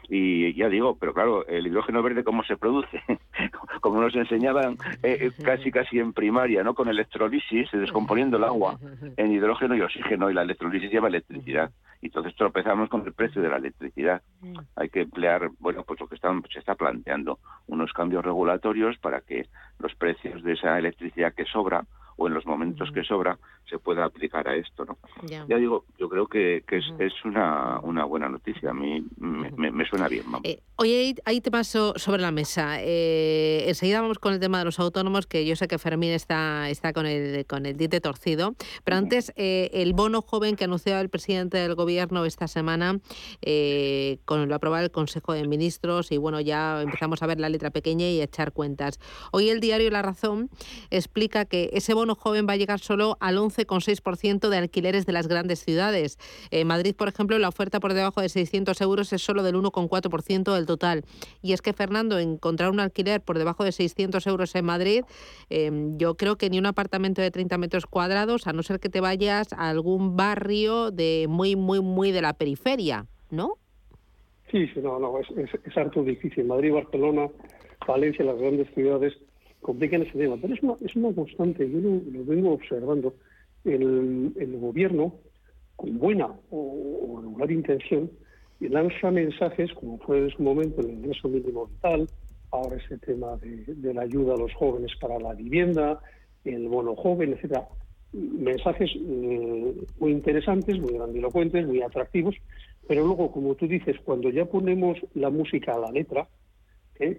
[0.08, 3.00] Y ya digo, pero claro, el hidrógeno verde cómo se produce,
[3.80, 4.72] como nos enseñaban
[5.04, 6.74] eh, eh, casi casi en primaria, ¿no?
[6.74, 8.76] Con electrolisis, descomponiendo el agua
[9.16, 11.70] en hidrógeno y oxígeno y la electrolisis lleva electricidad.
[12.00, 14.20] Y entonces tropezamos con el precio de la electricidad.
[14.74, 17.38] Hay que emplear, bueno, pues lo que están, se está planteando,
[17.68, 19.46] unos cambios regulatorios para que
[19.78, 21.84] los precios de esa electricidad que sobra
[22.18, 23.38] o en los momentos que sobra
[23.68, 24.84] se pueda aplicar a esto.
[24.84, 24.98] ¿no?
[25.26, 28.70] Ya, digo, yo creo que, es, es una, una, buena noticia.
[28.70, 30.24] A mí me, suena bien.
[30.26, 30.42] Vamos.
[30.44, 32.78] Eh, oye, hay temas sobre la mesa.
[32.80, 36.70] Eh, enseguida vamos con el tema de los autónomos, que yo sé que Fermín está,
[36.70, 38.54] está con, el, con el diente torcido.
[38.84, 43.00] Pero antes, eh, el bono joven que anunció el presidente del gobierno esta semana,
[44.24, 47.70] con lo aprobado el Consejo de Ministros, y bueno, ya empezamos a ver la letra
[47.70, 48.98] pequeña y echar cuentas.
[49.32, 50.50] Hoy el diario La Razón
[50.90, 55.28] explica que ese bono joven va a llegar solo al 11,6% de alquileres de las
[55.28, 56.18] grandes ciudades.
[56.50, 60.54] En Madrid, por ejemplo, la oferta por debajo de 600 euros es solo del 1,4%
[60.54, 61.04] del total.
[61.42, 65.02] Y es que, Fernando, encontrar un alquiler por debajo de 600 euros en Madrid,
[65.50, 68.88] em, yo creo que ni un apartamento de 30 metros cuadrados, a no ser que
[68.88, 73.54] te vayas a algún barrio de muy, muy, muy de la periferia, ¿no?
[74.50, 76.44] Sí, sí, no, no, es, es harto difícil.
[76.46, 77.28] Madrid, Barcelona,
[77.86, 79.14] Valencia, las grandes ciudades
[79.60, 80.36] complican ese tema.
[80.40, 83.14] Pero es una, es una constante, yo lo, vengo observando.
[83.74, 85.14] El, el, gobierno,
[85.76, 88.10] con buena o, regular intención,
[88.60, 92.08] lanza mensajes, como fue en su momento el ingreso mínimo vital,
[92.50, 96.00] ahora ese tema de, la ayuda a los jóvenes para la vivienda,
[96.44, 97.68] el bono joven, etcétera.
[98.12, 102.34] Mensajes eh, muy interesantes, muy grandilocuentes, muy atractivos,
[102.86, 106.26] pero luego, como tú dices, cuando ya ponemos la música a la letra,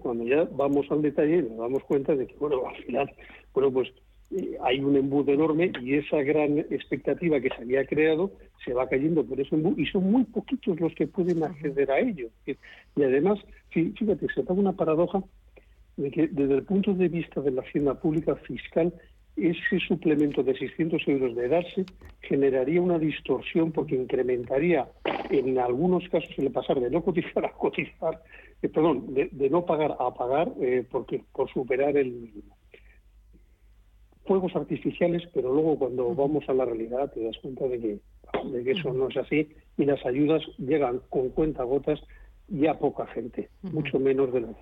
[0.02, 3.12] cuando ya vamos al detalle nos damos cuenta de que, bueno, al final,
[3.54, 3.90] bueno, pues
[4.32, 8.32] eh, hay un embudo enorme y esa gran expectativa que se había creado
[8.64, 12.00] se va cayendo por ese embudo y son muy poquitos los que pueden acceder a
[12.00, 12.30] ello.
[12.46, 15.24] Y además, fíjate, se da una paradoja
[15.98, 18.94] de que desde el punto de vista de la hacienda pública fiscal
[19.36, 21.86] ese suplemento de 600 euros de darse
[22.22, 24.88] generaría una distorsión porque incrementaría
[25.30, 28.22] en algunos casos el pasar de no cotizar a cotizar,
[28.62, 32.32] eh, perdón, de, no pagar a pagar eh, porque por superar el
[34.30, 38.00] fuegos artificiales, pero luego cuando vamos a la realidad te das cuenta de que,
[38.48, 42.00] de que eso no es así y las ayudas llegan con cuenta gotas
[42.48, 44.56] y a poca gente, mucho menos de lo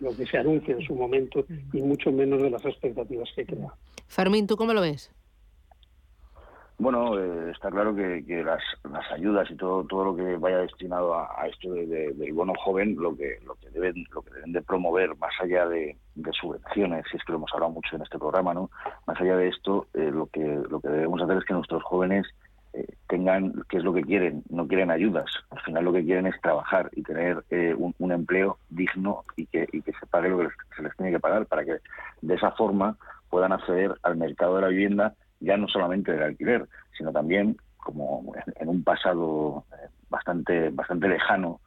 [0.00, 3.74] lo que se anuncia en su momento y mucho menos de las expectativas que crea.
[4.06, 5.10] Fermín, ¿tú cómo lo ves?
[6.80, 11.12] Bueno, eh, está claro que, las, las, ayudas y todo todo lo que vaya destinado
[11.12, 15.16] a, esto del bono joven, lo que lo que deben lo que deben de promover
[15.16, 15.96] más allá de,
[16.40, 18.70] subvenciones, si es que lo hemos hablado mucho en este programa, no,
[19.06, 22.28] más allá de esto, eh, lo que lo que debemos hacer es que nuestros jóvenes
[22.74, 25.28] eh, tengan qué es lo que quieren, no quieren ayudas.
[25.50, 29.66] Al final lo que quieren es trabajar y tener eh, un, empleo digno y que,
[29.72, 31.78] y que se pague lo que se les tiene que pagar para que
[32.22, 32.96] de esa forma
[33.30, 36.66] puedan acceder al mercado de la vivienda ya no solamente del alquiler,
[36.96, 41.60] sino también como en, un pasado eh, bastante bastante lejano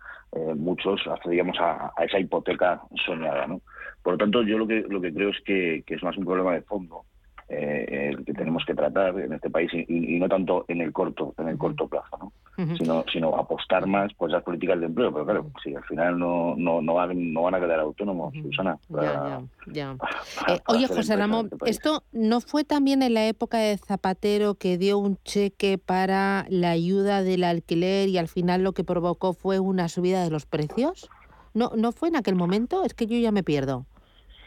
[0.56, 3.60] muchos accedíamos a, esa hipoteca soñada, ¿no?
[4.02, 6.54] Por lo tanto, yo lo que lo que creo es que, es más un problema
[6.54, 7.04] de fondo
[7.50, 11.50] eh, que tenemos que tratar en este país y, no tanto en el corto en
[11.50, 12.34] el corto plazo ¿no?
[12.78, 15.12] Sino sino apostar más por esas políticas de empleo.
[15.12, 18.78] Pero claro si al final no no no van, no van a quedar autónomos Susana
[18.90, 19.96] ya, ya,
[20.48, 24.78] eh, oye José Ramón este esto no fue también en la época de Zapatero que
[24.78, 29.60] dio un cheque para la ayuda del alquiler y al final lo que provocó fue
[29.60, 31.10] una subida de los precios
[31.54, 33.86] no no fue en aquel momento es que yo ya me pierdo.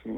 [0.02, 0.10] Sí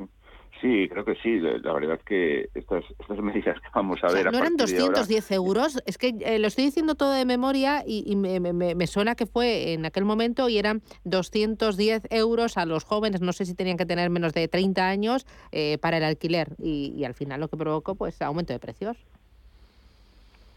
[0.60, 1.38] Sí, creo que sí.
[1.38, 4.30] La verdad es que estas, estas medidas que vamos a ver...
[4.30, 8.40] no eran 210 euros, es que eh, lo estoy diciendo todo de memoria y, me,
[8.40, 13.32] me, suena que fue en aquel momento y eran 210 euros a los jóvenes, no
[13.32, 17.14] sé si tenían que tener menos de 30 años eh, para el alquiler y, al
[17.14, 18.96] final lo que provocó pues aumento de precios.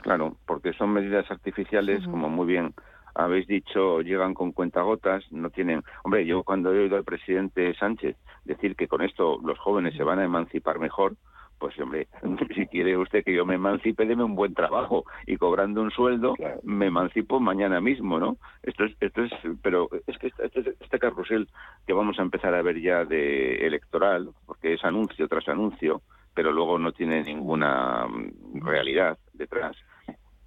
[0.02, 2.74] Claro, porque son medidas artificiales, como muy bien
[3.16, 5.84] habéis dicho, llegan con cuentagotas, no tienen...
[6.03, 10.03] Hombre, yo cuando he oído al presidente Sánchez decir que con esto los jóvenes se
[10.03, 11.16] van a emancipar mejor,
[11.60, 12.07] pues hombre,
[12.55, 16.36] si quiere usted que yo me emancipe, deme un buen trabajo y cobrando un sueldo
[16.64, 18.38] me emancipo mañana mismo, ¿no?
[18.64, 19.32] Esto es, esto es,
[19.62, 21.47] pero es que este, este carrusel
[21.86, 26.01] que vamos a empezar a ver ya de electoral, porque es anuncio tras anuncio,
[26.34, 29.76] pero luego no tiene ninguna mm, realidad detrás,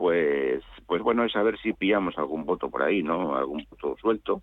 [0.03, 3.37] pues, pues bueno, es a ver si pillamos algún voto por ahí, ¿no?
[3.37, 4.43] Algún voto suelto,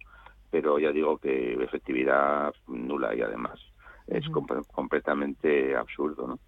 [0.50, 3.60] pero ya digo que efectividad nula y además
[4.08, 6.40] es completamente absurdo, ¿no?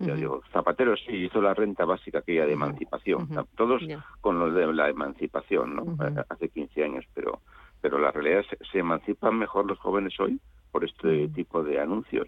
[0.00, 3.80] Ya digo, Zapatero sí hizo la renta básica aquella de emancipación, todos
[4.20, 5.96] con lo de la emancipación, ¿no?
[6.28, 7.40] Hace 15 años, pero
[7.80, 10.40] pero la realidad es se emancipan mejor los jóvenes hoy
[10.72, 12.26] por este tipo de anuncios.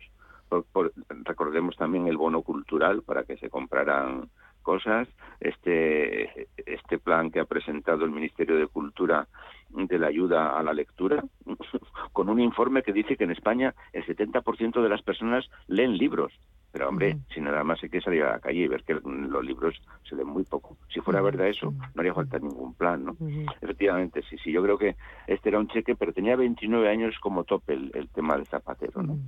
[1.25, 5.09] recordemos también el bono cultural para que se compraran cosas,
[5.41, 9.27] este, este plan que ha presentado el Ministerio de Cultura
[9.71, 11.23] de la ayuda a la lectura,
[12.13, 16.33] con un informe que dice que en España el 70% de las personas leen libros.
[16.73, 19.45] Pero hombre, si nada más hay que salir a la calle y ver que los
[19.45, 19.75] libros
[20.09, 20.77] se leen muy poco.
[20.93, 23.17] Si fuera verdad eso, no haría falta ningún plan, ¿no?
[23.61, 24.53] Efectivamente, sí, sí.
[24.53, 24.95] Yo creo que
[25.27, 29.03] este era un cheque, pero tenía 29 años como tope el, el tema de Zapatero,
[29.03, 29.19] ¿no?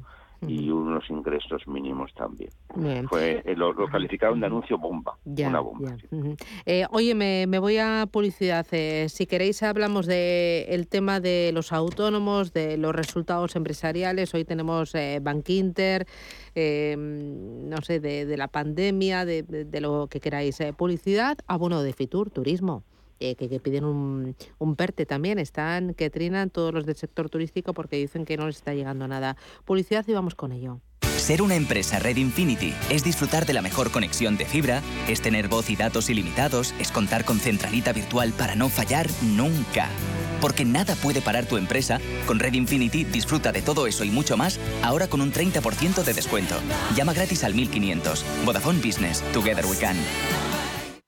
[0.47, 2.51] Y unos ingresos mínimos también.
[3.09, 5.97] Fue, eh, lo, calificaron de anuncio bomba, una bomba.
[6.67, 8.67] Eh, oye, me, voy a publicidad.
[8.73, 14.35] Eh, si queréis hablamos del el tema de los autónomos, de los resultados empresariales.
[14.35, 16.07] Hoy tenemos Bank Inter,
[16.55, 20.59] no sé, de, la pandemia, de, de, lo que queráis.
[20.77, 22.85] publicidad, abono de Fitur, turismo.
[23.23, 25.39] Eh, que, piden un, un, PERTE también.
[25.39, 29.07] Están que trinan todos los del sector turístico porque dicen que no les está llegando
[29.07, 29.37] nada.
[29.65, 30.81] Publicidad y vamos con ello.
[31.17, 35.47] Ser una empresa Red Infinity es disfrutar de la mejor conexión de fibra, es tener
[35.47, 39.89] voz y datos ilimitados, es contar con centralita virtual para no fallar nunca.
[40.41, 44.37] Porque nada puede parar tu empresa, con Red Infinity disfruta de todo eso y mucho
[44.37, 46.57] más, ahora con un 30% de descuento.
[46.97, 48.25] Llama gratis al 1500.
[48.45, 49.23] Vodafone Business.
[49.33, 49.97] Together we can.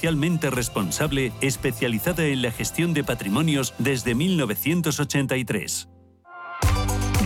[0.00, 5.88] socialmente responsable especializada en la gestión de patrimonios desde 1983.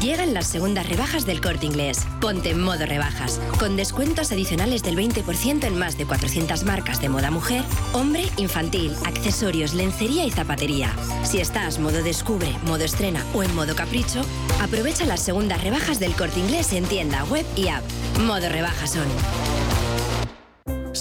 [0.03, 2.05] Llegan las segundas rebajas del corte inglés.
[2.21, 7.09] Ponte en modo rebajas, con descuentos adicionales del 20% en más de 400 marcas de
[7.09, 7.63] moda mujer,
[7.93, 10.91] hombre, infantil, accesorios, lencería y zapatería.
[11.23, 14.23] Si estás modo descubre, modo estrena o en modo capricho,
[14.61, 17.85] aprovecha las segundas rebajas del corte inglés en tienda, web y app.
[18.19, 19.07] Modo rebajas son.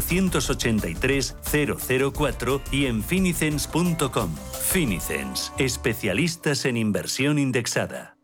[0.00, 1.36] 483
[2.12, 4.34] 004 y en finicens.com.
[4.70, 8.16] Finicens, especialistas en inversión indexada.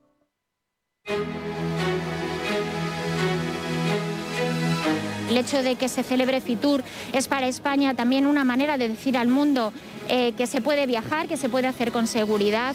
[5.30, 9.18] El hecho de que se celebre Fitur es para España también una manera de decir
[9.18, 9.72] al mundo
[10.08, 12.74] eh, que se puede viajar, que se puede hacer con seguridad.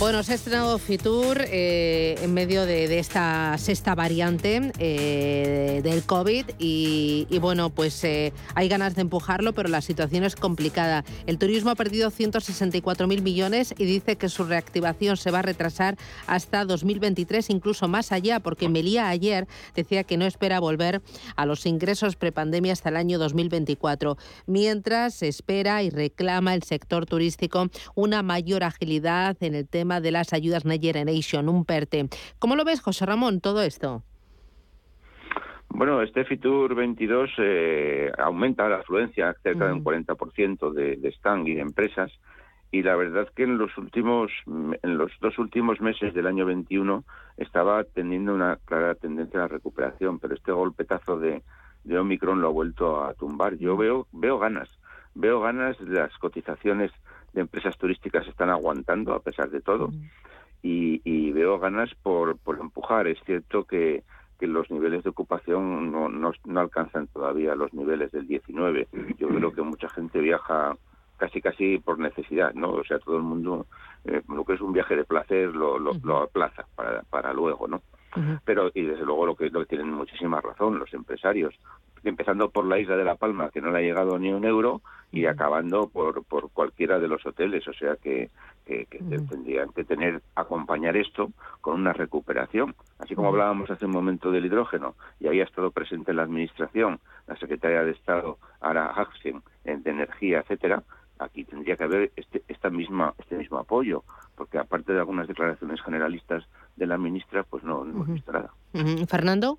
[0.00, 6.46] Bueno, se ha estrenado Fitur eh, en medio de, esta sexta variante eh, del COVID
[6.58, 11.04] y, bueno, pues eh, hay ganas de empujarlo, pero la situación es complicada.
[11.26, 15.98] El turismo ha perdido 164.000 millones y dice que su reactivación se va a retrasar
[16.26, 21.02] hasta 2023, incluso más allá, porque Melía ayer decía que no espera volver
[21.36, 27.68] a los ingresos prepandemia hasta el año 2024, mientras espera y reclama el sector turístico
[27.94, 32.08] una mayor agilidad en el tema tema de las ayudas Next Generation, un PERTE.
[32.38, 34.04] ¿Cómo lo ves, José Ramón, todo esto?
[35.68, 41.48] Bueno, este Fitur 22 eh, aumenta la afluencia cerca de un 40% de, de stand
[41.48, 42.12] y de empresas
[42.70, 47.02] y la verdad que en los últimos en los dos últimos meses del año 21
[47.36, 51.42] estaba teniendo una clara tendencia a la recuperación, pero este golpetazo de,
[51.82, 53.56] de Omicron lo ha vuelto a tumbar.
[53.56, 54.68] Yo veo veo ganas,
[55.14, 56.92] veo ganas, las cotizaciones
[57.32, 59.90] de empresas turísticas están aguantando a pesar de todo
[60.62, 63.06] y, y veo ganas por, por empujar.
[63.06, 64.02] Es cierto que
[64.40, 68.88] que los niveles de ocupación no, no, no, alcanzan todavía los niveles del 19.
[69.18, 70.74] Yo creo que mucha gente viaja
[71.18, 72.72] casi casi por necesidad, ¿no?
[72.72, 73.66] O sea, todo el mundo,
[74.06, 77.68] eh, lo que es un viaje de placer lo, lo, lo aplaza para, para luego,
[77.68, 77.82] ¿no?
[78.44, 81.54] Pero, y desde luego lo que, lo que tienen muchísima razón los empresarios,
[82.08, 84.80] empezando por la isla de La Palma, que no le ha llegado ni un euro,
[85.12, 87.66] y acabando por, por cualquiera de los hoteles.
[87.68, 88.30] O sea que,
[88.64, 88.86] que,
[89.28, 91.30] tendrían que tener, acompañar esto
[91.60, 92.74] con una recuperación.
[92.98, 97.00] Así como hablábamos hace un momento del hidrógeno, y había estado presente en la administración
[97.26, 100.82] la secretaria de Estado, Ara Haxen, de Energía, etcétera,
[101.20, 104.04] aquí tendría que haber este, esta misma, este mismo apoyo,
[104.36, 106.44] porque aparte de algunas declaraciones generalistas
[106.76, 108.52] de la ministra, pues no, hemos visto nada.
[109.06, 109.58] Fernando.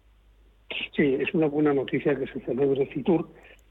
[0.96, 3.28] Sí, es una buena noticia que se celebre el FITUR,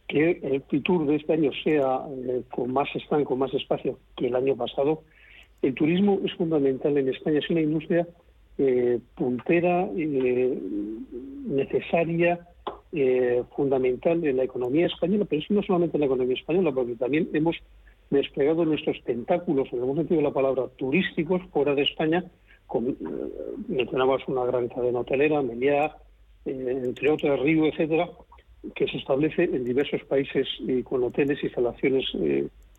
[0.08, 4.26] que el FITUR de este año sea eh, con más stand, con más espacio que
[4.26, 5.02] el año pasado.
[5.62, 8.06] El turismo es fundamental en España, es una industria
[8.58, 10.58] eh, puntera, eh,
[11.46, 12.40] necesaria,
[12.92, 16.96] eh, fundamental en la economía española, pero es no solamente en la economía española, porque
[16.96, 17.56] también hemos
[18.10, 22.24] desplegado nuestros tentáculos, en buen sentido la palabra, turísticos fuera de España.
[22.66, 22.96] Con, eh,
[23.68, 25.96] mencionabas una gran cadena hotelera, Meliá,
[26.44, 28.10] eh, entre otras, Río, etcétera,
[28.74, 30.46] que se establece en diversos países
[30.84, 32.04] con hoteles, instalaciones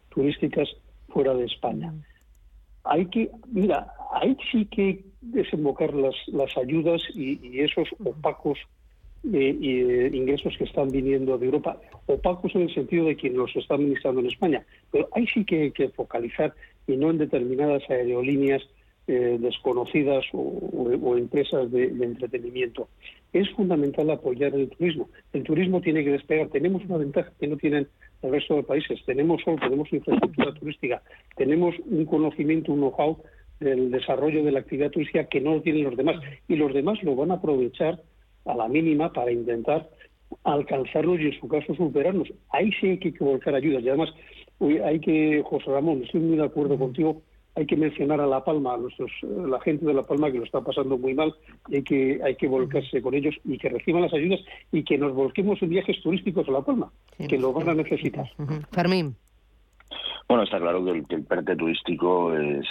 [0.09, 0.69] turísticas
[1.09, 1.91] fuera de España.
[2.83, 8.59] Hay que, mira, hay sí que desembocar las, las ayudas y, y esos opacos
[9.23, 14.21] ingresos que están viniendo de Europa, opacos en el sentido de quien los está administrando
[14.21, 14.65] en España.
[14.91, 16.53] Pero ahí sí que hay que focalizar
[16.87, 18.63] y no en determinadas aerolíneas
[19.11, 22.87] eh, desconocidas o, empresas de, entretenimiento.
[23.33, 25.09] Es fundamental apoyar el turismo.
[25.33, 26.47] El turismo tiene que despegar.
[26.47, 27.89] Tenemos una ventaja que no tienen
[28.21, 29.03] el resto de países.
[29.05, 31.01] Tenemos sol, tenemos infraestructura turística,
[31.35, 33.21] tenemos un conocimiento, un know-how
[33.59, 36.15] del desarrollo de la actividad turística que no lo tienen los demás.
[36.47, 38.01] Y los demás lo van a aprovechar
[38.45, 39.89] a la mínima para intentar
[40.45, 42.31] alcanzarlos y en su caso superarnos.
[42.51, 44.13] Ahí sí hay que volcar ayudas y además
[44.85, 47.21] hay que, José Ramón, estoy muy de acuerdo contigo,
[47.55, 50.45] hay que mencionar a La Palma, a nuestros, la gente de La Palma que lo
[50.45, 51.35] está pasando muy mal,
[51.67, 54.39] y hay que, hay que volcarse con ellos y que reciban las ayudas
[54.71, 58.25] y que nos volquemos en viajes turísticos a La Palma, que lo van a necesitar.
[58.71, 59.15] Fermín.
[60.27, 62.65] Bueno, está claro que el, que PERTE turístico es,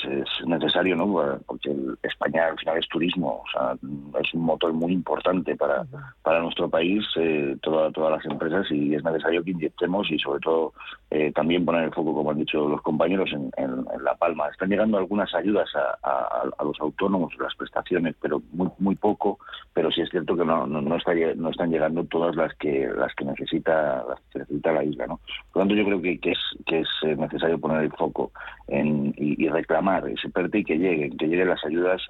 [0.46, 1.40] necesario, ¿no?
[1.46, 3.76] Porque España al final es turismo, o sea,
[4.20, 5.84] es un motor muy importante para,
[6.22, 10.72] para nuestro país, eh, todas las empresas, y es necesario que inyectemos y sobre todo
[11.10, 13.50] eh, también poner el foco, como han dicho los compañeros, en,
[14.02, 14.48] La Palma.
[14.48, 19.38] Están llegando algunas ayudas a, los autónomos, las prestaciones, pero muy muy poco,
[19.72, 23.14] pero sí es cierto que no, no, está, no están llegando todas las que las
[23.14, 25.20] que necesita las que necesita la isla, ¿no?
[25.52, 28.32] Por lo tanto, yo creo que, que es que es eh, necesario poner el foco
[28.68, 32.00] en, y, reclamar ese PERTE y que lleguen, que lleguen las ayudas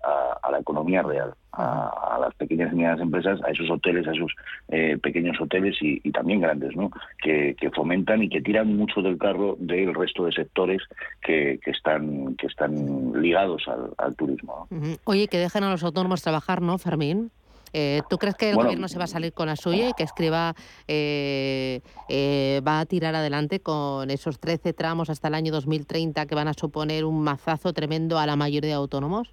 [0.42, 4.32] a, la economía real, a, las pequeñas y medianas empresas, a esos hoteles, a esos
[4.68, 6.90] eh, pequeños hoteles y, también grandes, ¿no?
[7.22, 10.82] Que, fomentan y que tiran mucho del carro del resto de sectores
[11.22, 13.64] que, están que están ligados
[13.96, 14.66] al, turismo.
[15.04, 17.30] Oye, que dejen a los autónomos trabajar, ¿no, Fermín?
[17.72, 20.02] Eh, ¿Tú crees que el gobierno se va a salir con la suya y que
[20.02, 20.54] Escriba
[20.88, 26.34] eh, eh, va a tirar adelante con esos 13 tramos hasta el año 2030 que
[26.34, 29.32] van a suponer un mazazo tremendo a la mayoría de autónomos?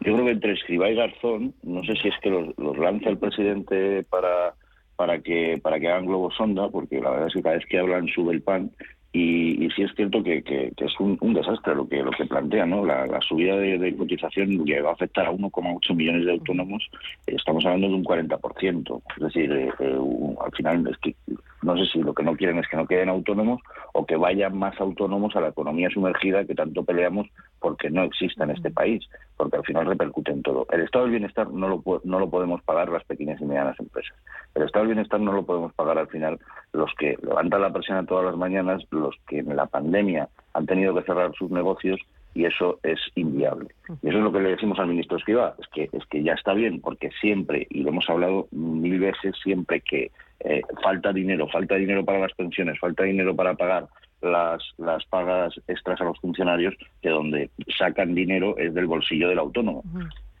[0.00, 3.18] Yo creo que entre Escriba y Garzón, no sé si es que los, lanza el
[3.18, 4.54] presidente para
[4.96, 7.78] para que para que hagan globos sonda, porque la verdad es que cada vez que
[7.78, 8.70] hablan sube el pan
[9.12, 12.64] y, y sí es cierto que, que, es un, desastre lo que lo que plantea,
[12.64, 12.84] ¿no?
[12.84, 16.88] La, subida de, cotización que va a afectar a 1,8 millones de autónomos,
[17.26, 19.02] estamos hablando de un 40%.
[19.16, 19.98] Es decir, eh, eh,
[20.44, 21.16] al final es que
[21.62, 23.60] no sé si lo que no quieren es que no queden autónomos
[23.92, 27.26] o que vayan más autónomos a la economía sumergida que tanto peleamos
[27.60, 30.66] porque no exista en este país, porque al final repercute en todo.
[30.70, 34.16] El estado del bienestar no lo, no lo podemos pagar las pequeñas y medianas empresas.
[34.54, 36.38] El estado del bienestar no lo podemos pagar al final
[36.72, 40.66] los que levantan la presión a todas las mañanas, los que en la pandemia han
[40.66, 42.00] tenido que cerrar sus negocios
[42.34, 43.68] y eso es inviable.
[44.02, 46.34] Y eso es lo que le decimos al ministro Escriba, es que, es que ya
[46.34, 51.48] está bien, porque siempre, y lo hemos hablado mil veces, siempre que eh, falta dinero,
[51.48, 53.88] falta dinero para las pensiones, falta dinero para pagar
[54.20, 59.38] las, las pagas extras a los funcionarios, que donde sacan dinero es del bolsillo del
[59.38, 59.82] autónomo.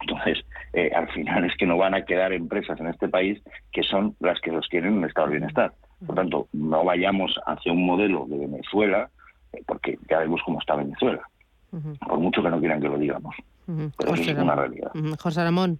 [0.00, 3.40] Entonces, eh, al final es que no van a quedar empresas en este país
[3.72, 5.72] que son las que los quieren un estado de bienestar.
[6.06, 9.10] Por tanto, no vayamos hacia un modelo de Venezuela,
[9.52, 11.22] eh, porque ya vemos cómo está Venezuela.
[11.70, 13.36] Por mucho que no quieran que lo digamos.
[13.66, 14.90] Pero eso es una realidad.
[15.20, 15.78] José Ramón.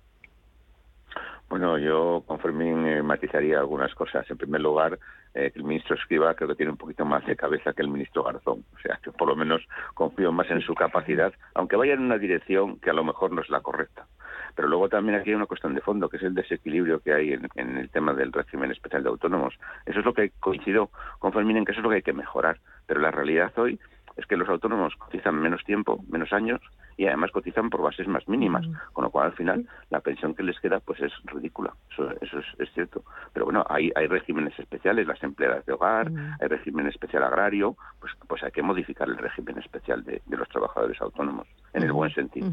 [1.50, 4.24] Bueno, yo con Fermín eh, matizaría algunas cosas.
[4.30, 5.00] En primer lugar,
[5.34, 8.22] eh, el ministro Escriba creo que tiene un poquito más de cabeza que el ministro
[8.22, 8.64] Garzón.
[8.72, 9.60] O sea, que por lo menos
[9.94, 13.42] confío más en su capacidad, aunque vaya en una dirección que a lo mejor no
[13.42, 14.06] es la correcta.
[14.54, 17.32] Pero luego también aquí hay una cuestión de fondo, que es el desequilibrio que hay
[17.32, 19.58] en, el tema del régimen especial de autónomos.
[19.86, 22.12] Eso es lo que coincido con Fermín en que eso es lo que hay que
[22.12, 22.60] mejorar.
[22.86, 23.80] Pero la realidad hoy
[24.16, 26.60] es que los autónomos cotizan menos tiempo, menos años
[27.00, 30.42] y además cotizan por bases más mínimas, con lo cual al final la pensión que
[30.42, 33.04] les queda pues es ridícula, eso, eso es, cierto.
[33.32, 38.12] Pero bueno, hay, hay regímenes especiales, las empleadas de hogar, hay régimen especial agrario, pues,
[38.28, 42.50] pues hay que modificar el régimen especial de, los trabajadores autónomos, en el buen sentido.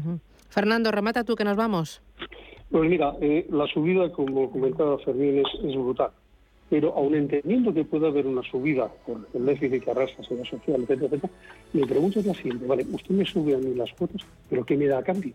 [0.48, 2.00] Fernando, remata tú que nos vamos.
[2.70, 6.10] Pues mira, eh, la subida, como comentaba Fermín, es brutal
[6.70, 10.82] pero aun entendiendo que puede haber una subida por el déficit que arrastra, seguridad social,
[10.82, 11.32] etcétera, etcétera,
[11.72, 14.76] mi pregunta es la siguiente, vale, usted me sube a mí las cuotas, pero ¿qué
[14.76, 15.32] me da a cambio?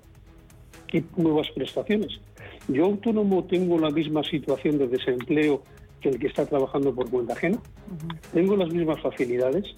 [0.88, 2.20] ¿Qué nuevas prestaciones?
[2.68, 5.64] Yo autónomo tengo la misma situación de desempleo
[6.02, 7.58] que el que está trabajando por cuenta ajena,
[8.32, 9.76] tengo las mismas facilidades,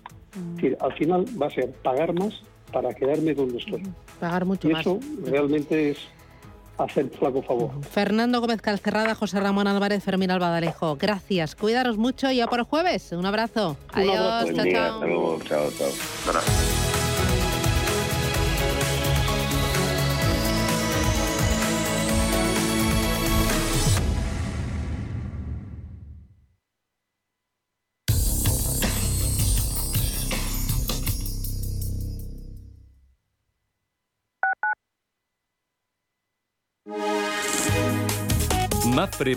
[0.79, 2.33] al final va a ser pagar más
[2.71, 3.83] para quedarme donde estoy.
[4.19, 4.81] Pagar mucho y más.
[4.81, 5.97] Eso realmente es
[6.77, 7.71] hacer flaco favor.
[7.89, 10.95] Fernando Gómez Calcerrada, José Ramón Álvarez, Fermín Albadalejo.
[10.95, 13.11] Gracias, cuidaros mucho y ya por el jueves.
[13.11, 13.77] Un abrazo.
[13.93, 15.39] Adiós, chao, chao.
[15.43, 16.84] chao, chao.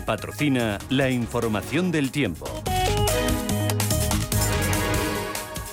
[0.05, 2.45] Patrocina la información del tiempo.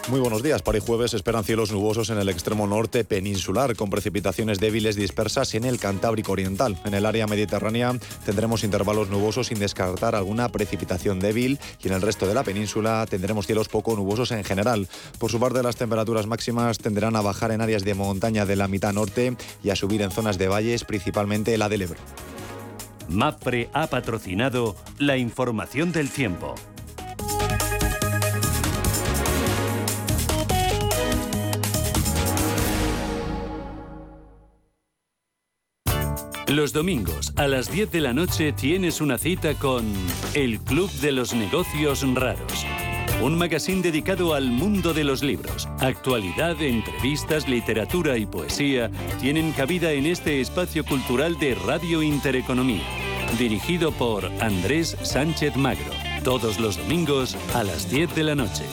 [0.09, 0.62] Muy buenos días.
[0.62, 5.52] Para el jueves esperan cielos nubosos en el extremo norte peninsular, con precipitaciones débiles dispersas
[5.57, 6.78] en el Cantábrico Oriental.
[6.84, 12.02] En el área mediterránea tendremos intervalos nubosos sin descartar alguna precipitación débil y en el
[12.02, 14.86] resto de la península tendremos cielos poco nubosos en general.
[15.18, 18.68] Por su parte, las temperaturas máximas tenderán a bajar en áreas de montaña de la
[18.68, 21.98] mitad norte y a subir en zonas de valles, principalmente la del Ebro.
[23.09, 26.54] MAPRE ha patrocinado la información del tiempo.
[36.48, 39.84] Los domingos a las 10 de la noche tienes una cita con
[40.32, 42.64] El Club de los Negocios Raros
[43.22, 45.68] un magazine dedicado al mundo de los libros.
[45.80, 48.90] Actualidad, entrevistas, literatura y poesía
[49.20, 52.84] tienen cabida en este espacio cultural de Radio Intereconomía,
[53.38, 55.92] dirigido por Andrés Sánchez Magro,
[56.24, 58.64] todos los domingos a las 10 de la noche.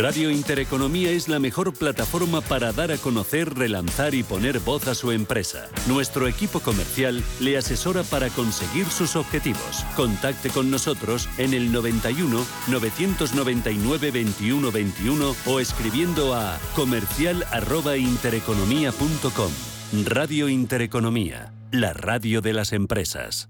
[0.00, 4.94] Radio Intereconomía es la mejor plataforma para dar a conocer, relanzar y poner voz a
[4.94, 5.68] su empresa.
[5.88, 9.84] Nuestro equipo comercial le asesora para conseguir sus objetivos.
[9.96, 19.69] Contacte con nosotros en el 91 999 21 21 o escribiendo a comercial@intereconomía.com.
[19.92, 23.49] Radio Intereconomía, la radio de las empresas.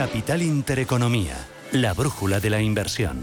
[0.00, 1.36] Capital Intereconomía,
[1.72, 3.20] la brújula de la inversión.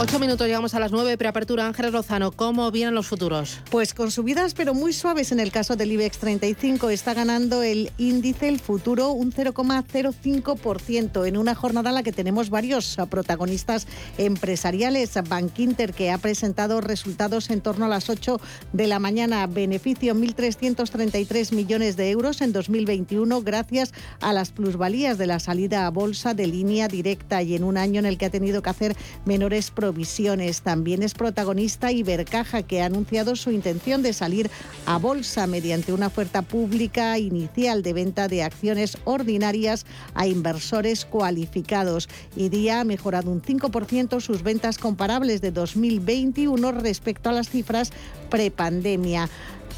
[0.00, 1.66] Ocho minutos, llegamos a las nueve, preapertura.
[1.66, 3.58] Ángeles Lozano, ¿cómo vienen los futuros?
[3.68, 6.90] Pues con subidas, pero muy suaves en el caso del IBEX 35.
[6.90, 12.48] Está ganando el índice, el futuro, un 0,05% en una jornada en la que tenemos
[12.48, 13.88] varios protagonistas
[14.18, 15.18] empresariales.
[15.28, 18.40] Bank Inter, que ha presentado resultados en torno a las 8
[18.72, 19.48] de la mañana.
[19.48, 25.90] Beneficio 1.333 millones de euros en 2021 gracias a las plusvalías de la salida a
[25.90, 28.96] bolsa de línea directa y en un año en el que ha tenido que hacer
[29.24, 30.60] menores proyectos provisiones.
[30.60, 34.50] También es protagonista Ibercaja, que ha anunciado su intención de salir
[34.84, 42.10] a bolsa mediante una oferta pública inicial de venta de acciones ordinarias a inversores cualificados.
[42.36, 47.90] Y Día ha mejorado un 5% sus ventas comparables de 2021 respecto a las cifras
[48.28, 49.30] prepandemia.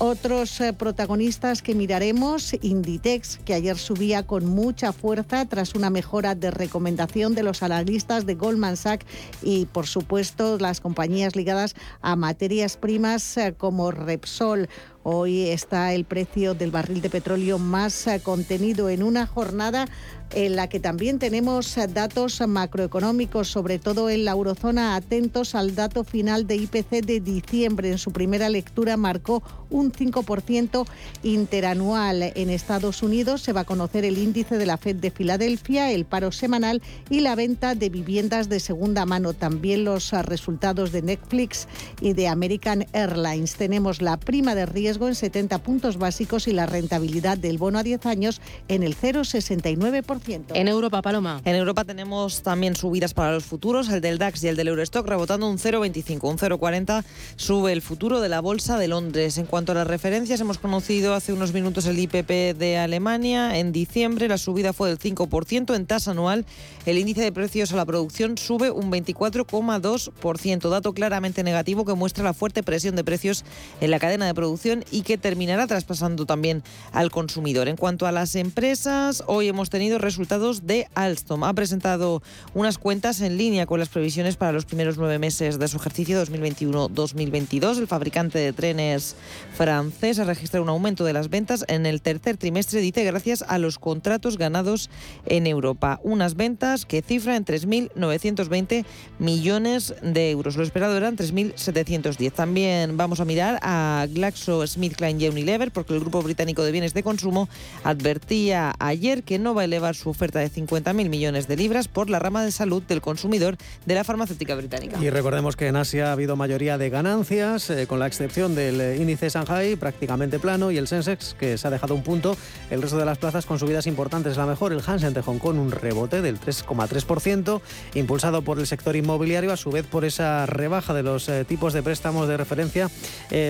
[0.03, 6.35] Otros eh, protagonistas que miraremos, Inditex, que ayer subía con mucha fuerza tras una mejora
[6.35, 9.05] de recomendación de los analistas de Goldman Sachs
[9.43, 14.71] y, por supuesto, las compañías ligadas a materias primas eh, como Repsol.
[15.03, 19.87] Hoy está el precio del barril de petróleo más eh, contenido en una jornada
[20.35, 26.05] en la que también tenemos datos macroeconómicos, sobre todo en la eurozona, atentos al dato
[26.05, 27.91] final de IPC de diciembre.
[27.91, 30.87] En su primera lectura marcó un 5%
[31.23, 32.33] interanual.
[32.35, 36.05] En Estados Unidos se va a conocer el índice de la Fed de Filadelfia, el
[36.05, 39.33] paro semanal y la venta de viviendas de segunda mano.
[39.33, 41.67] También los resultados de Netflix
[42.01, 43.55] y de American Airlines.
[43.55, 47.83] Tenemos la prima de riesgo en 70 puntos básicos y la rentabilidad del bono a
[47.83, 50.20] 10 años en el 0,69%.
[50.29, 51.41] En Europa, Paloma.
[51.45, 55.07] En Europa tenemos también subidas para los futuros, el del DAX y el del Eurostock
[55.07, 57.05] rebotando un 0,25, un 0,40
[57.37, 59.39] sube el futuro de la Bolsa de Londres.
[59.39, 63.59] En cuanto a las referencias, hemos conocido hace unos minutos el IPP de Alemania.
[63.59, 65.75] En diciembre la subida fue del 5%.
[65.75, 66.45] En tasa anual,
[66.87, 72.25] el índice de precios a la producción sube un 24,2%, dato claramente negativo que muestra
[72.25, 73.45] la fuerte presión de precios
[73.81, 76.63] en la cadena de producción y que terminará traspasando también
[76.93, 77.69] al consumidor.
[77.69, 81.45] En cuanto a las empresas, hoy hemos tenido resultados de Alstom.
[81.45, 82.23] Ha presentado
[82.55, 86.21] unas cuentas en línea con las previsiones para los primeros nueve meses de su ejercicio
[86.25, 87.79] 2021-2022.
[87.79, 89.17] El fabricante de trenes
[89.55, 93.59] francés ha registrado un aumento de las ventas en el tercer trimestre, dice, gracias a
[93.59, 94.91] los contratos ganados
[95.27, 96.01] en Europa.
[96.03, 98.85] Unas ventas que cifran en 3.920
[99.19, 100.57] millones de euros.
[100.57, 102.33] Lo esperado eran 3.710.
[102.33, 107.03] También vamos a mirar a GlaxoSmithKline y Unilever, porque el grupo británico de bienes de
[107.03, 107.49] consumo
[107.85, 112.11] advertía ayer que no va a elevar su oferta de 50.000 millones de libras por
[112.11, 114.99] la rama de salud del consumidor de la farmacéutica británica.
[115.01, 118.81] Y recordemos que en Asia ha habido mayoría de ganancias, eh, con la excepción del
[118.81, 122.37] eh, índice Shanghai prácticamente plano y el Sensex que se ha dejado un punto.
[122.71, 124.37] El resto de las plazas con subidas importantes.
[124.37, 127.61] La mejor, el Hansen de Hong Kong, un rebote del 3,3%,
[127.95, 131.75] impulsado por el sector inmobiliario, a su vez por esa rebaja de los eh, tipos
[131.75, 132.91] de préstamos de referencia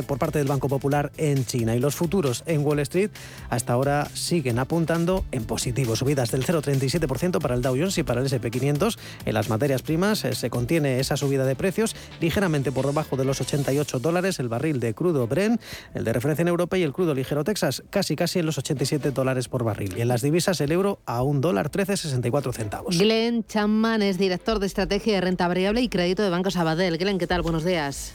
[0.07, 1.75] por parte del Banco Popular en China.
[1.75, 3.11] Y los futuros en Wall Street
[3.49, 5.97] hasta ahora siguen apuntando en positivo.
[5.97, 8.99] Subidas del 0,37% para el Dow Jones y para el SP500.
[9.25, 13.25] En las materias primas eh, se contiene esa subida de precios ligeramente por debajo de
[13.25, 15.61] los 88 dólares el barril de crudo Brent,
[15.95, 19.11] el de referencia en Europa y el crudo ligero Texas, casi casi en los 87
[19.11, 19.97] dólares por barril.
[19.97, 22.99] Y en las divisas el euro a un dólar 13,64 centavos.
[22.99, 26.99] Glenn Chapman es director de estrategia de renta variable y crédito de Banco Sabadell.
[26.99, 27.43] Glenn, ¿qué tal?
[27.43, 28.13] Buenos días.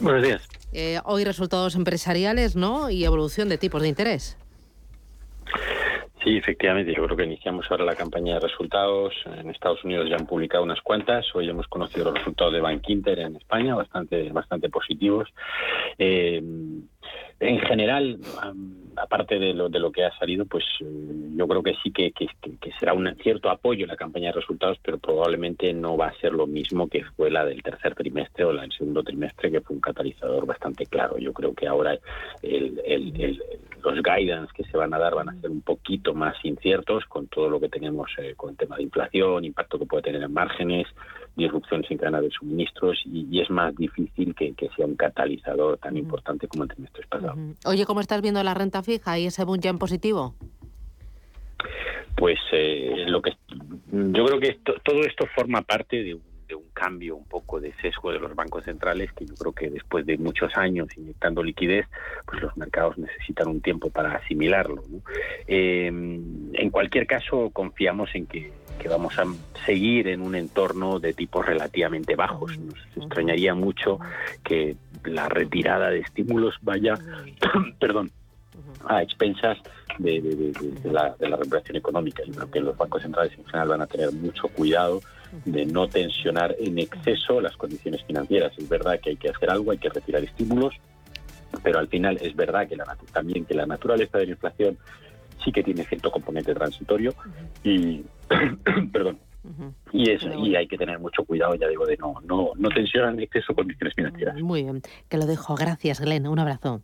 [0.00, 0.42] Buenos días.
[0.72, 2.90] Eh, hoy resultados empresariales, ¿no?
[2.90, 4.36] Y evolución de tipos de interés.
[6.22, 6.94] Sí, efectivamente.
[6.94, 9.12] Yo creo que iniciamos ahora la campaña de resultados.
[9.38, 11.26] En Estados Unidos ya han publicado unas cuantas.
[11.34, 15.28] Hoy hemos conocido los resultados de Bank Inter en España, bastante, bastante positivos.
[15.98, 16.40] Eh,
[17.40, 18.20] en general,
[18.96, 20.84] aparte de lo, de lo que ha salido, pues eh,
[21.34, 22.28] yo creo que sí que, que,
[22.78, 26.32] será un cierto apoyo en la campaña de resultados, pero probablemente no va a ser
[26.32, 29.74] lo mismo que fue la del tercer trimestre o la del segundo trimestre, que fue
[29.74, 31.18] un catalizador bastante claro.
[31.18, 31.98] Yo creo que ahora
[33.82, 37.26] los guidance que se van a dar van a ser un poquito más inciertos con
[37.26, 40.32] todo lo que tenemos eh, con el tema de inflación, impacto que puede tener en
[40.32, 40.86] márgenes,
[41.36, 46.46] disrupciones en cadena de suministros y, es más difícil que, sea un catalizador tan importante
[46.48, 47.34] como el trimestre pasado.
[47.66, 50.34] Oye, ¿cómo estás viendo la renta fija y ese boom ya en positivo?
[52.16, 53.32] Pues eh, lo que
[53.90, 56.31] yo creo que todo esto forma parte de un,
[56.72, 60.18] cambio un poco de sesgo de los bancos centrales que yo creo que después de
[60.18, 61.86] muchos años inyectando liquidez,
[62.26, 64.82] pues los mercados necesitan un tiempo para asimilarlo.
[65.46, 69.24] Eh, en cualquier caso, confiamos en que que vamos a
[69.64, 72.58] seguir en un entorno de tipos relativamente bajos.
[72.58, 74.00] Nos extrañaría mucho
[74.42, 76.94] que la retirada de estímulos vaya,
[77.80, 78.10] perdón,
[78.86, 79.58] a expensas
[79.98, 80.52] de,
[80.84, 82.22] la, de, la, recuperación económica.
[82.26, 85.00] Yo creo que los bancos centrales en general van a tener mucho cuidado
[85.44, 88.52] de no tensionar en exceso las condiciones financieras.
[88.56, 90.74] Es verdad que hay que hacer algo, hay que retirar estímulos,
[91.62, 94.78] pero al final es verdad que la, también que la naturaleza de la inflación
[95.44, 97.14] sí que tiene cierto componente transitorio
[97.64, 98.04] y
[98.92, 99.18] perdón
[99.92, 103.12] y eso y hay que tener mucho cuidado ya digo de no no no tensionar
[103.12, 104.40] en exceso condiciones financieras.
[104.40, 105.56] Muy bien que lo dejo.
[105.56, 106.82] Gracias Glenn un abrazo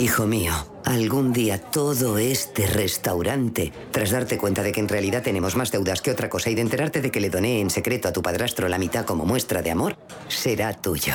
[0.00, 0.54] Hijo mío,
[0.86, 6.00] algún día todo este restaurante, tras darte cuenta de que en realidad tenemos más deudas
[6.00, 8.66] que otra cosa y de enterarte de que le doné en secreto a tu padrastro
[8.70, 11.12] la mitad como muestra de amor, será tuyo.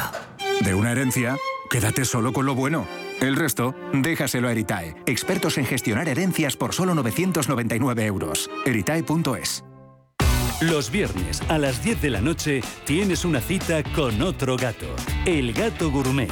[0.61, 1.36] De una herencia,
[1.71, 2.88] quédate solo con lo bueno.
[3.21, 8.51] El resto, déjaselo a Eritae, expertos en gestionar herencias por solo 999 euros.
[8.67, 9.63] Eritae.es.
[10.61, 15.53] Los viernes a las 10 de la noche tienes una cita con otro gato, el
[15.53, 16.31] gato gourmet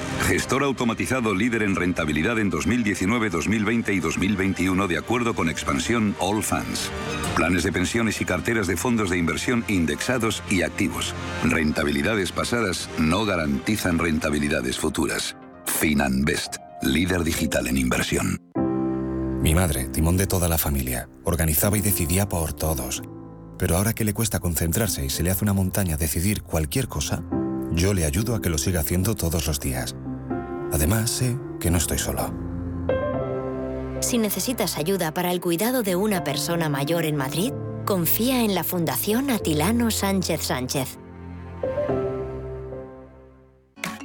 [0.27, 6.43] Gestor automatizado líder en rentabilidad en 2019, 2020 y 2021 de acuerdo con expansión All
[6.43, 6.89] Funds.
[7.35, 11.13] Planes de pensiones y carteras de fondos de inversión indexados y activos.
[11.43, 15.35] Rentabilidades pasadas no garantizan rentabilidades futuras.
[15.65, 18.37] FinanBest, líder digital en inversión.
[19.41, 23.01] Mi madre, timón de toda la familia, organizaba y decidía por todos.
[23.57, 27.23] Pero ahora que le cuesta concentrarse y se le hace una montaña decidir cualquier cosa,
[27.73, 29.95] yo le ayudo a que lo siga haciendo todos los días.
[30.71, 32.33] Además, sé que no estoy solo.
[33.99, 37.53] Si necesitas ayuda para el cuidado de una persona mayor en Madrid,
[37.85, 40.97] confía en la Fundación Atilano Sánchez Sánchez.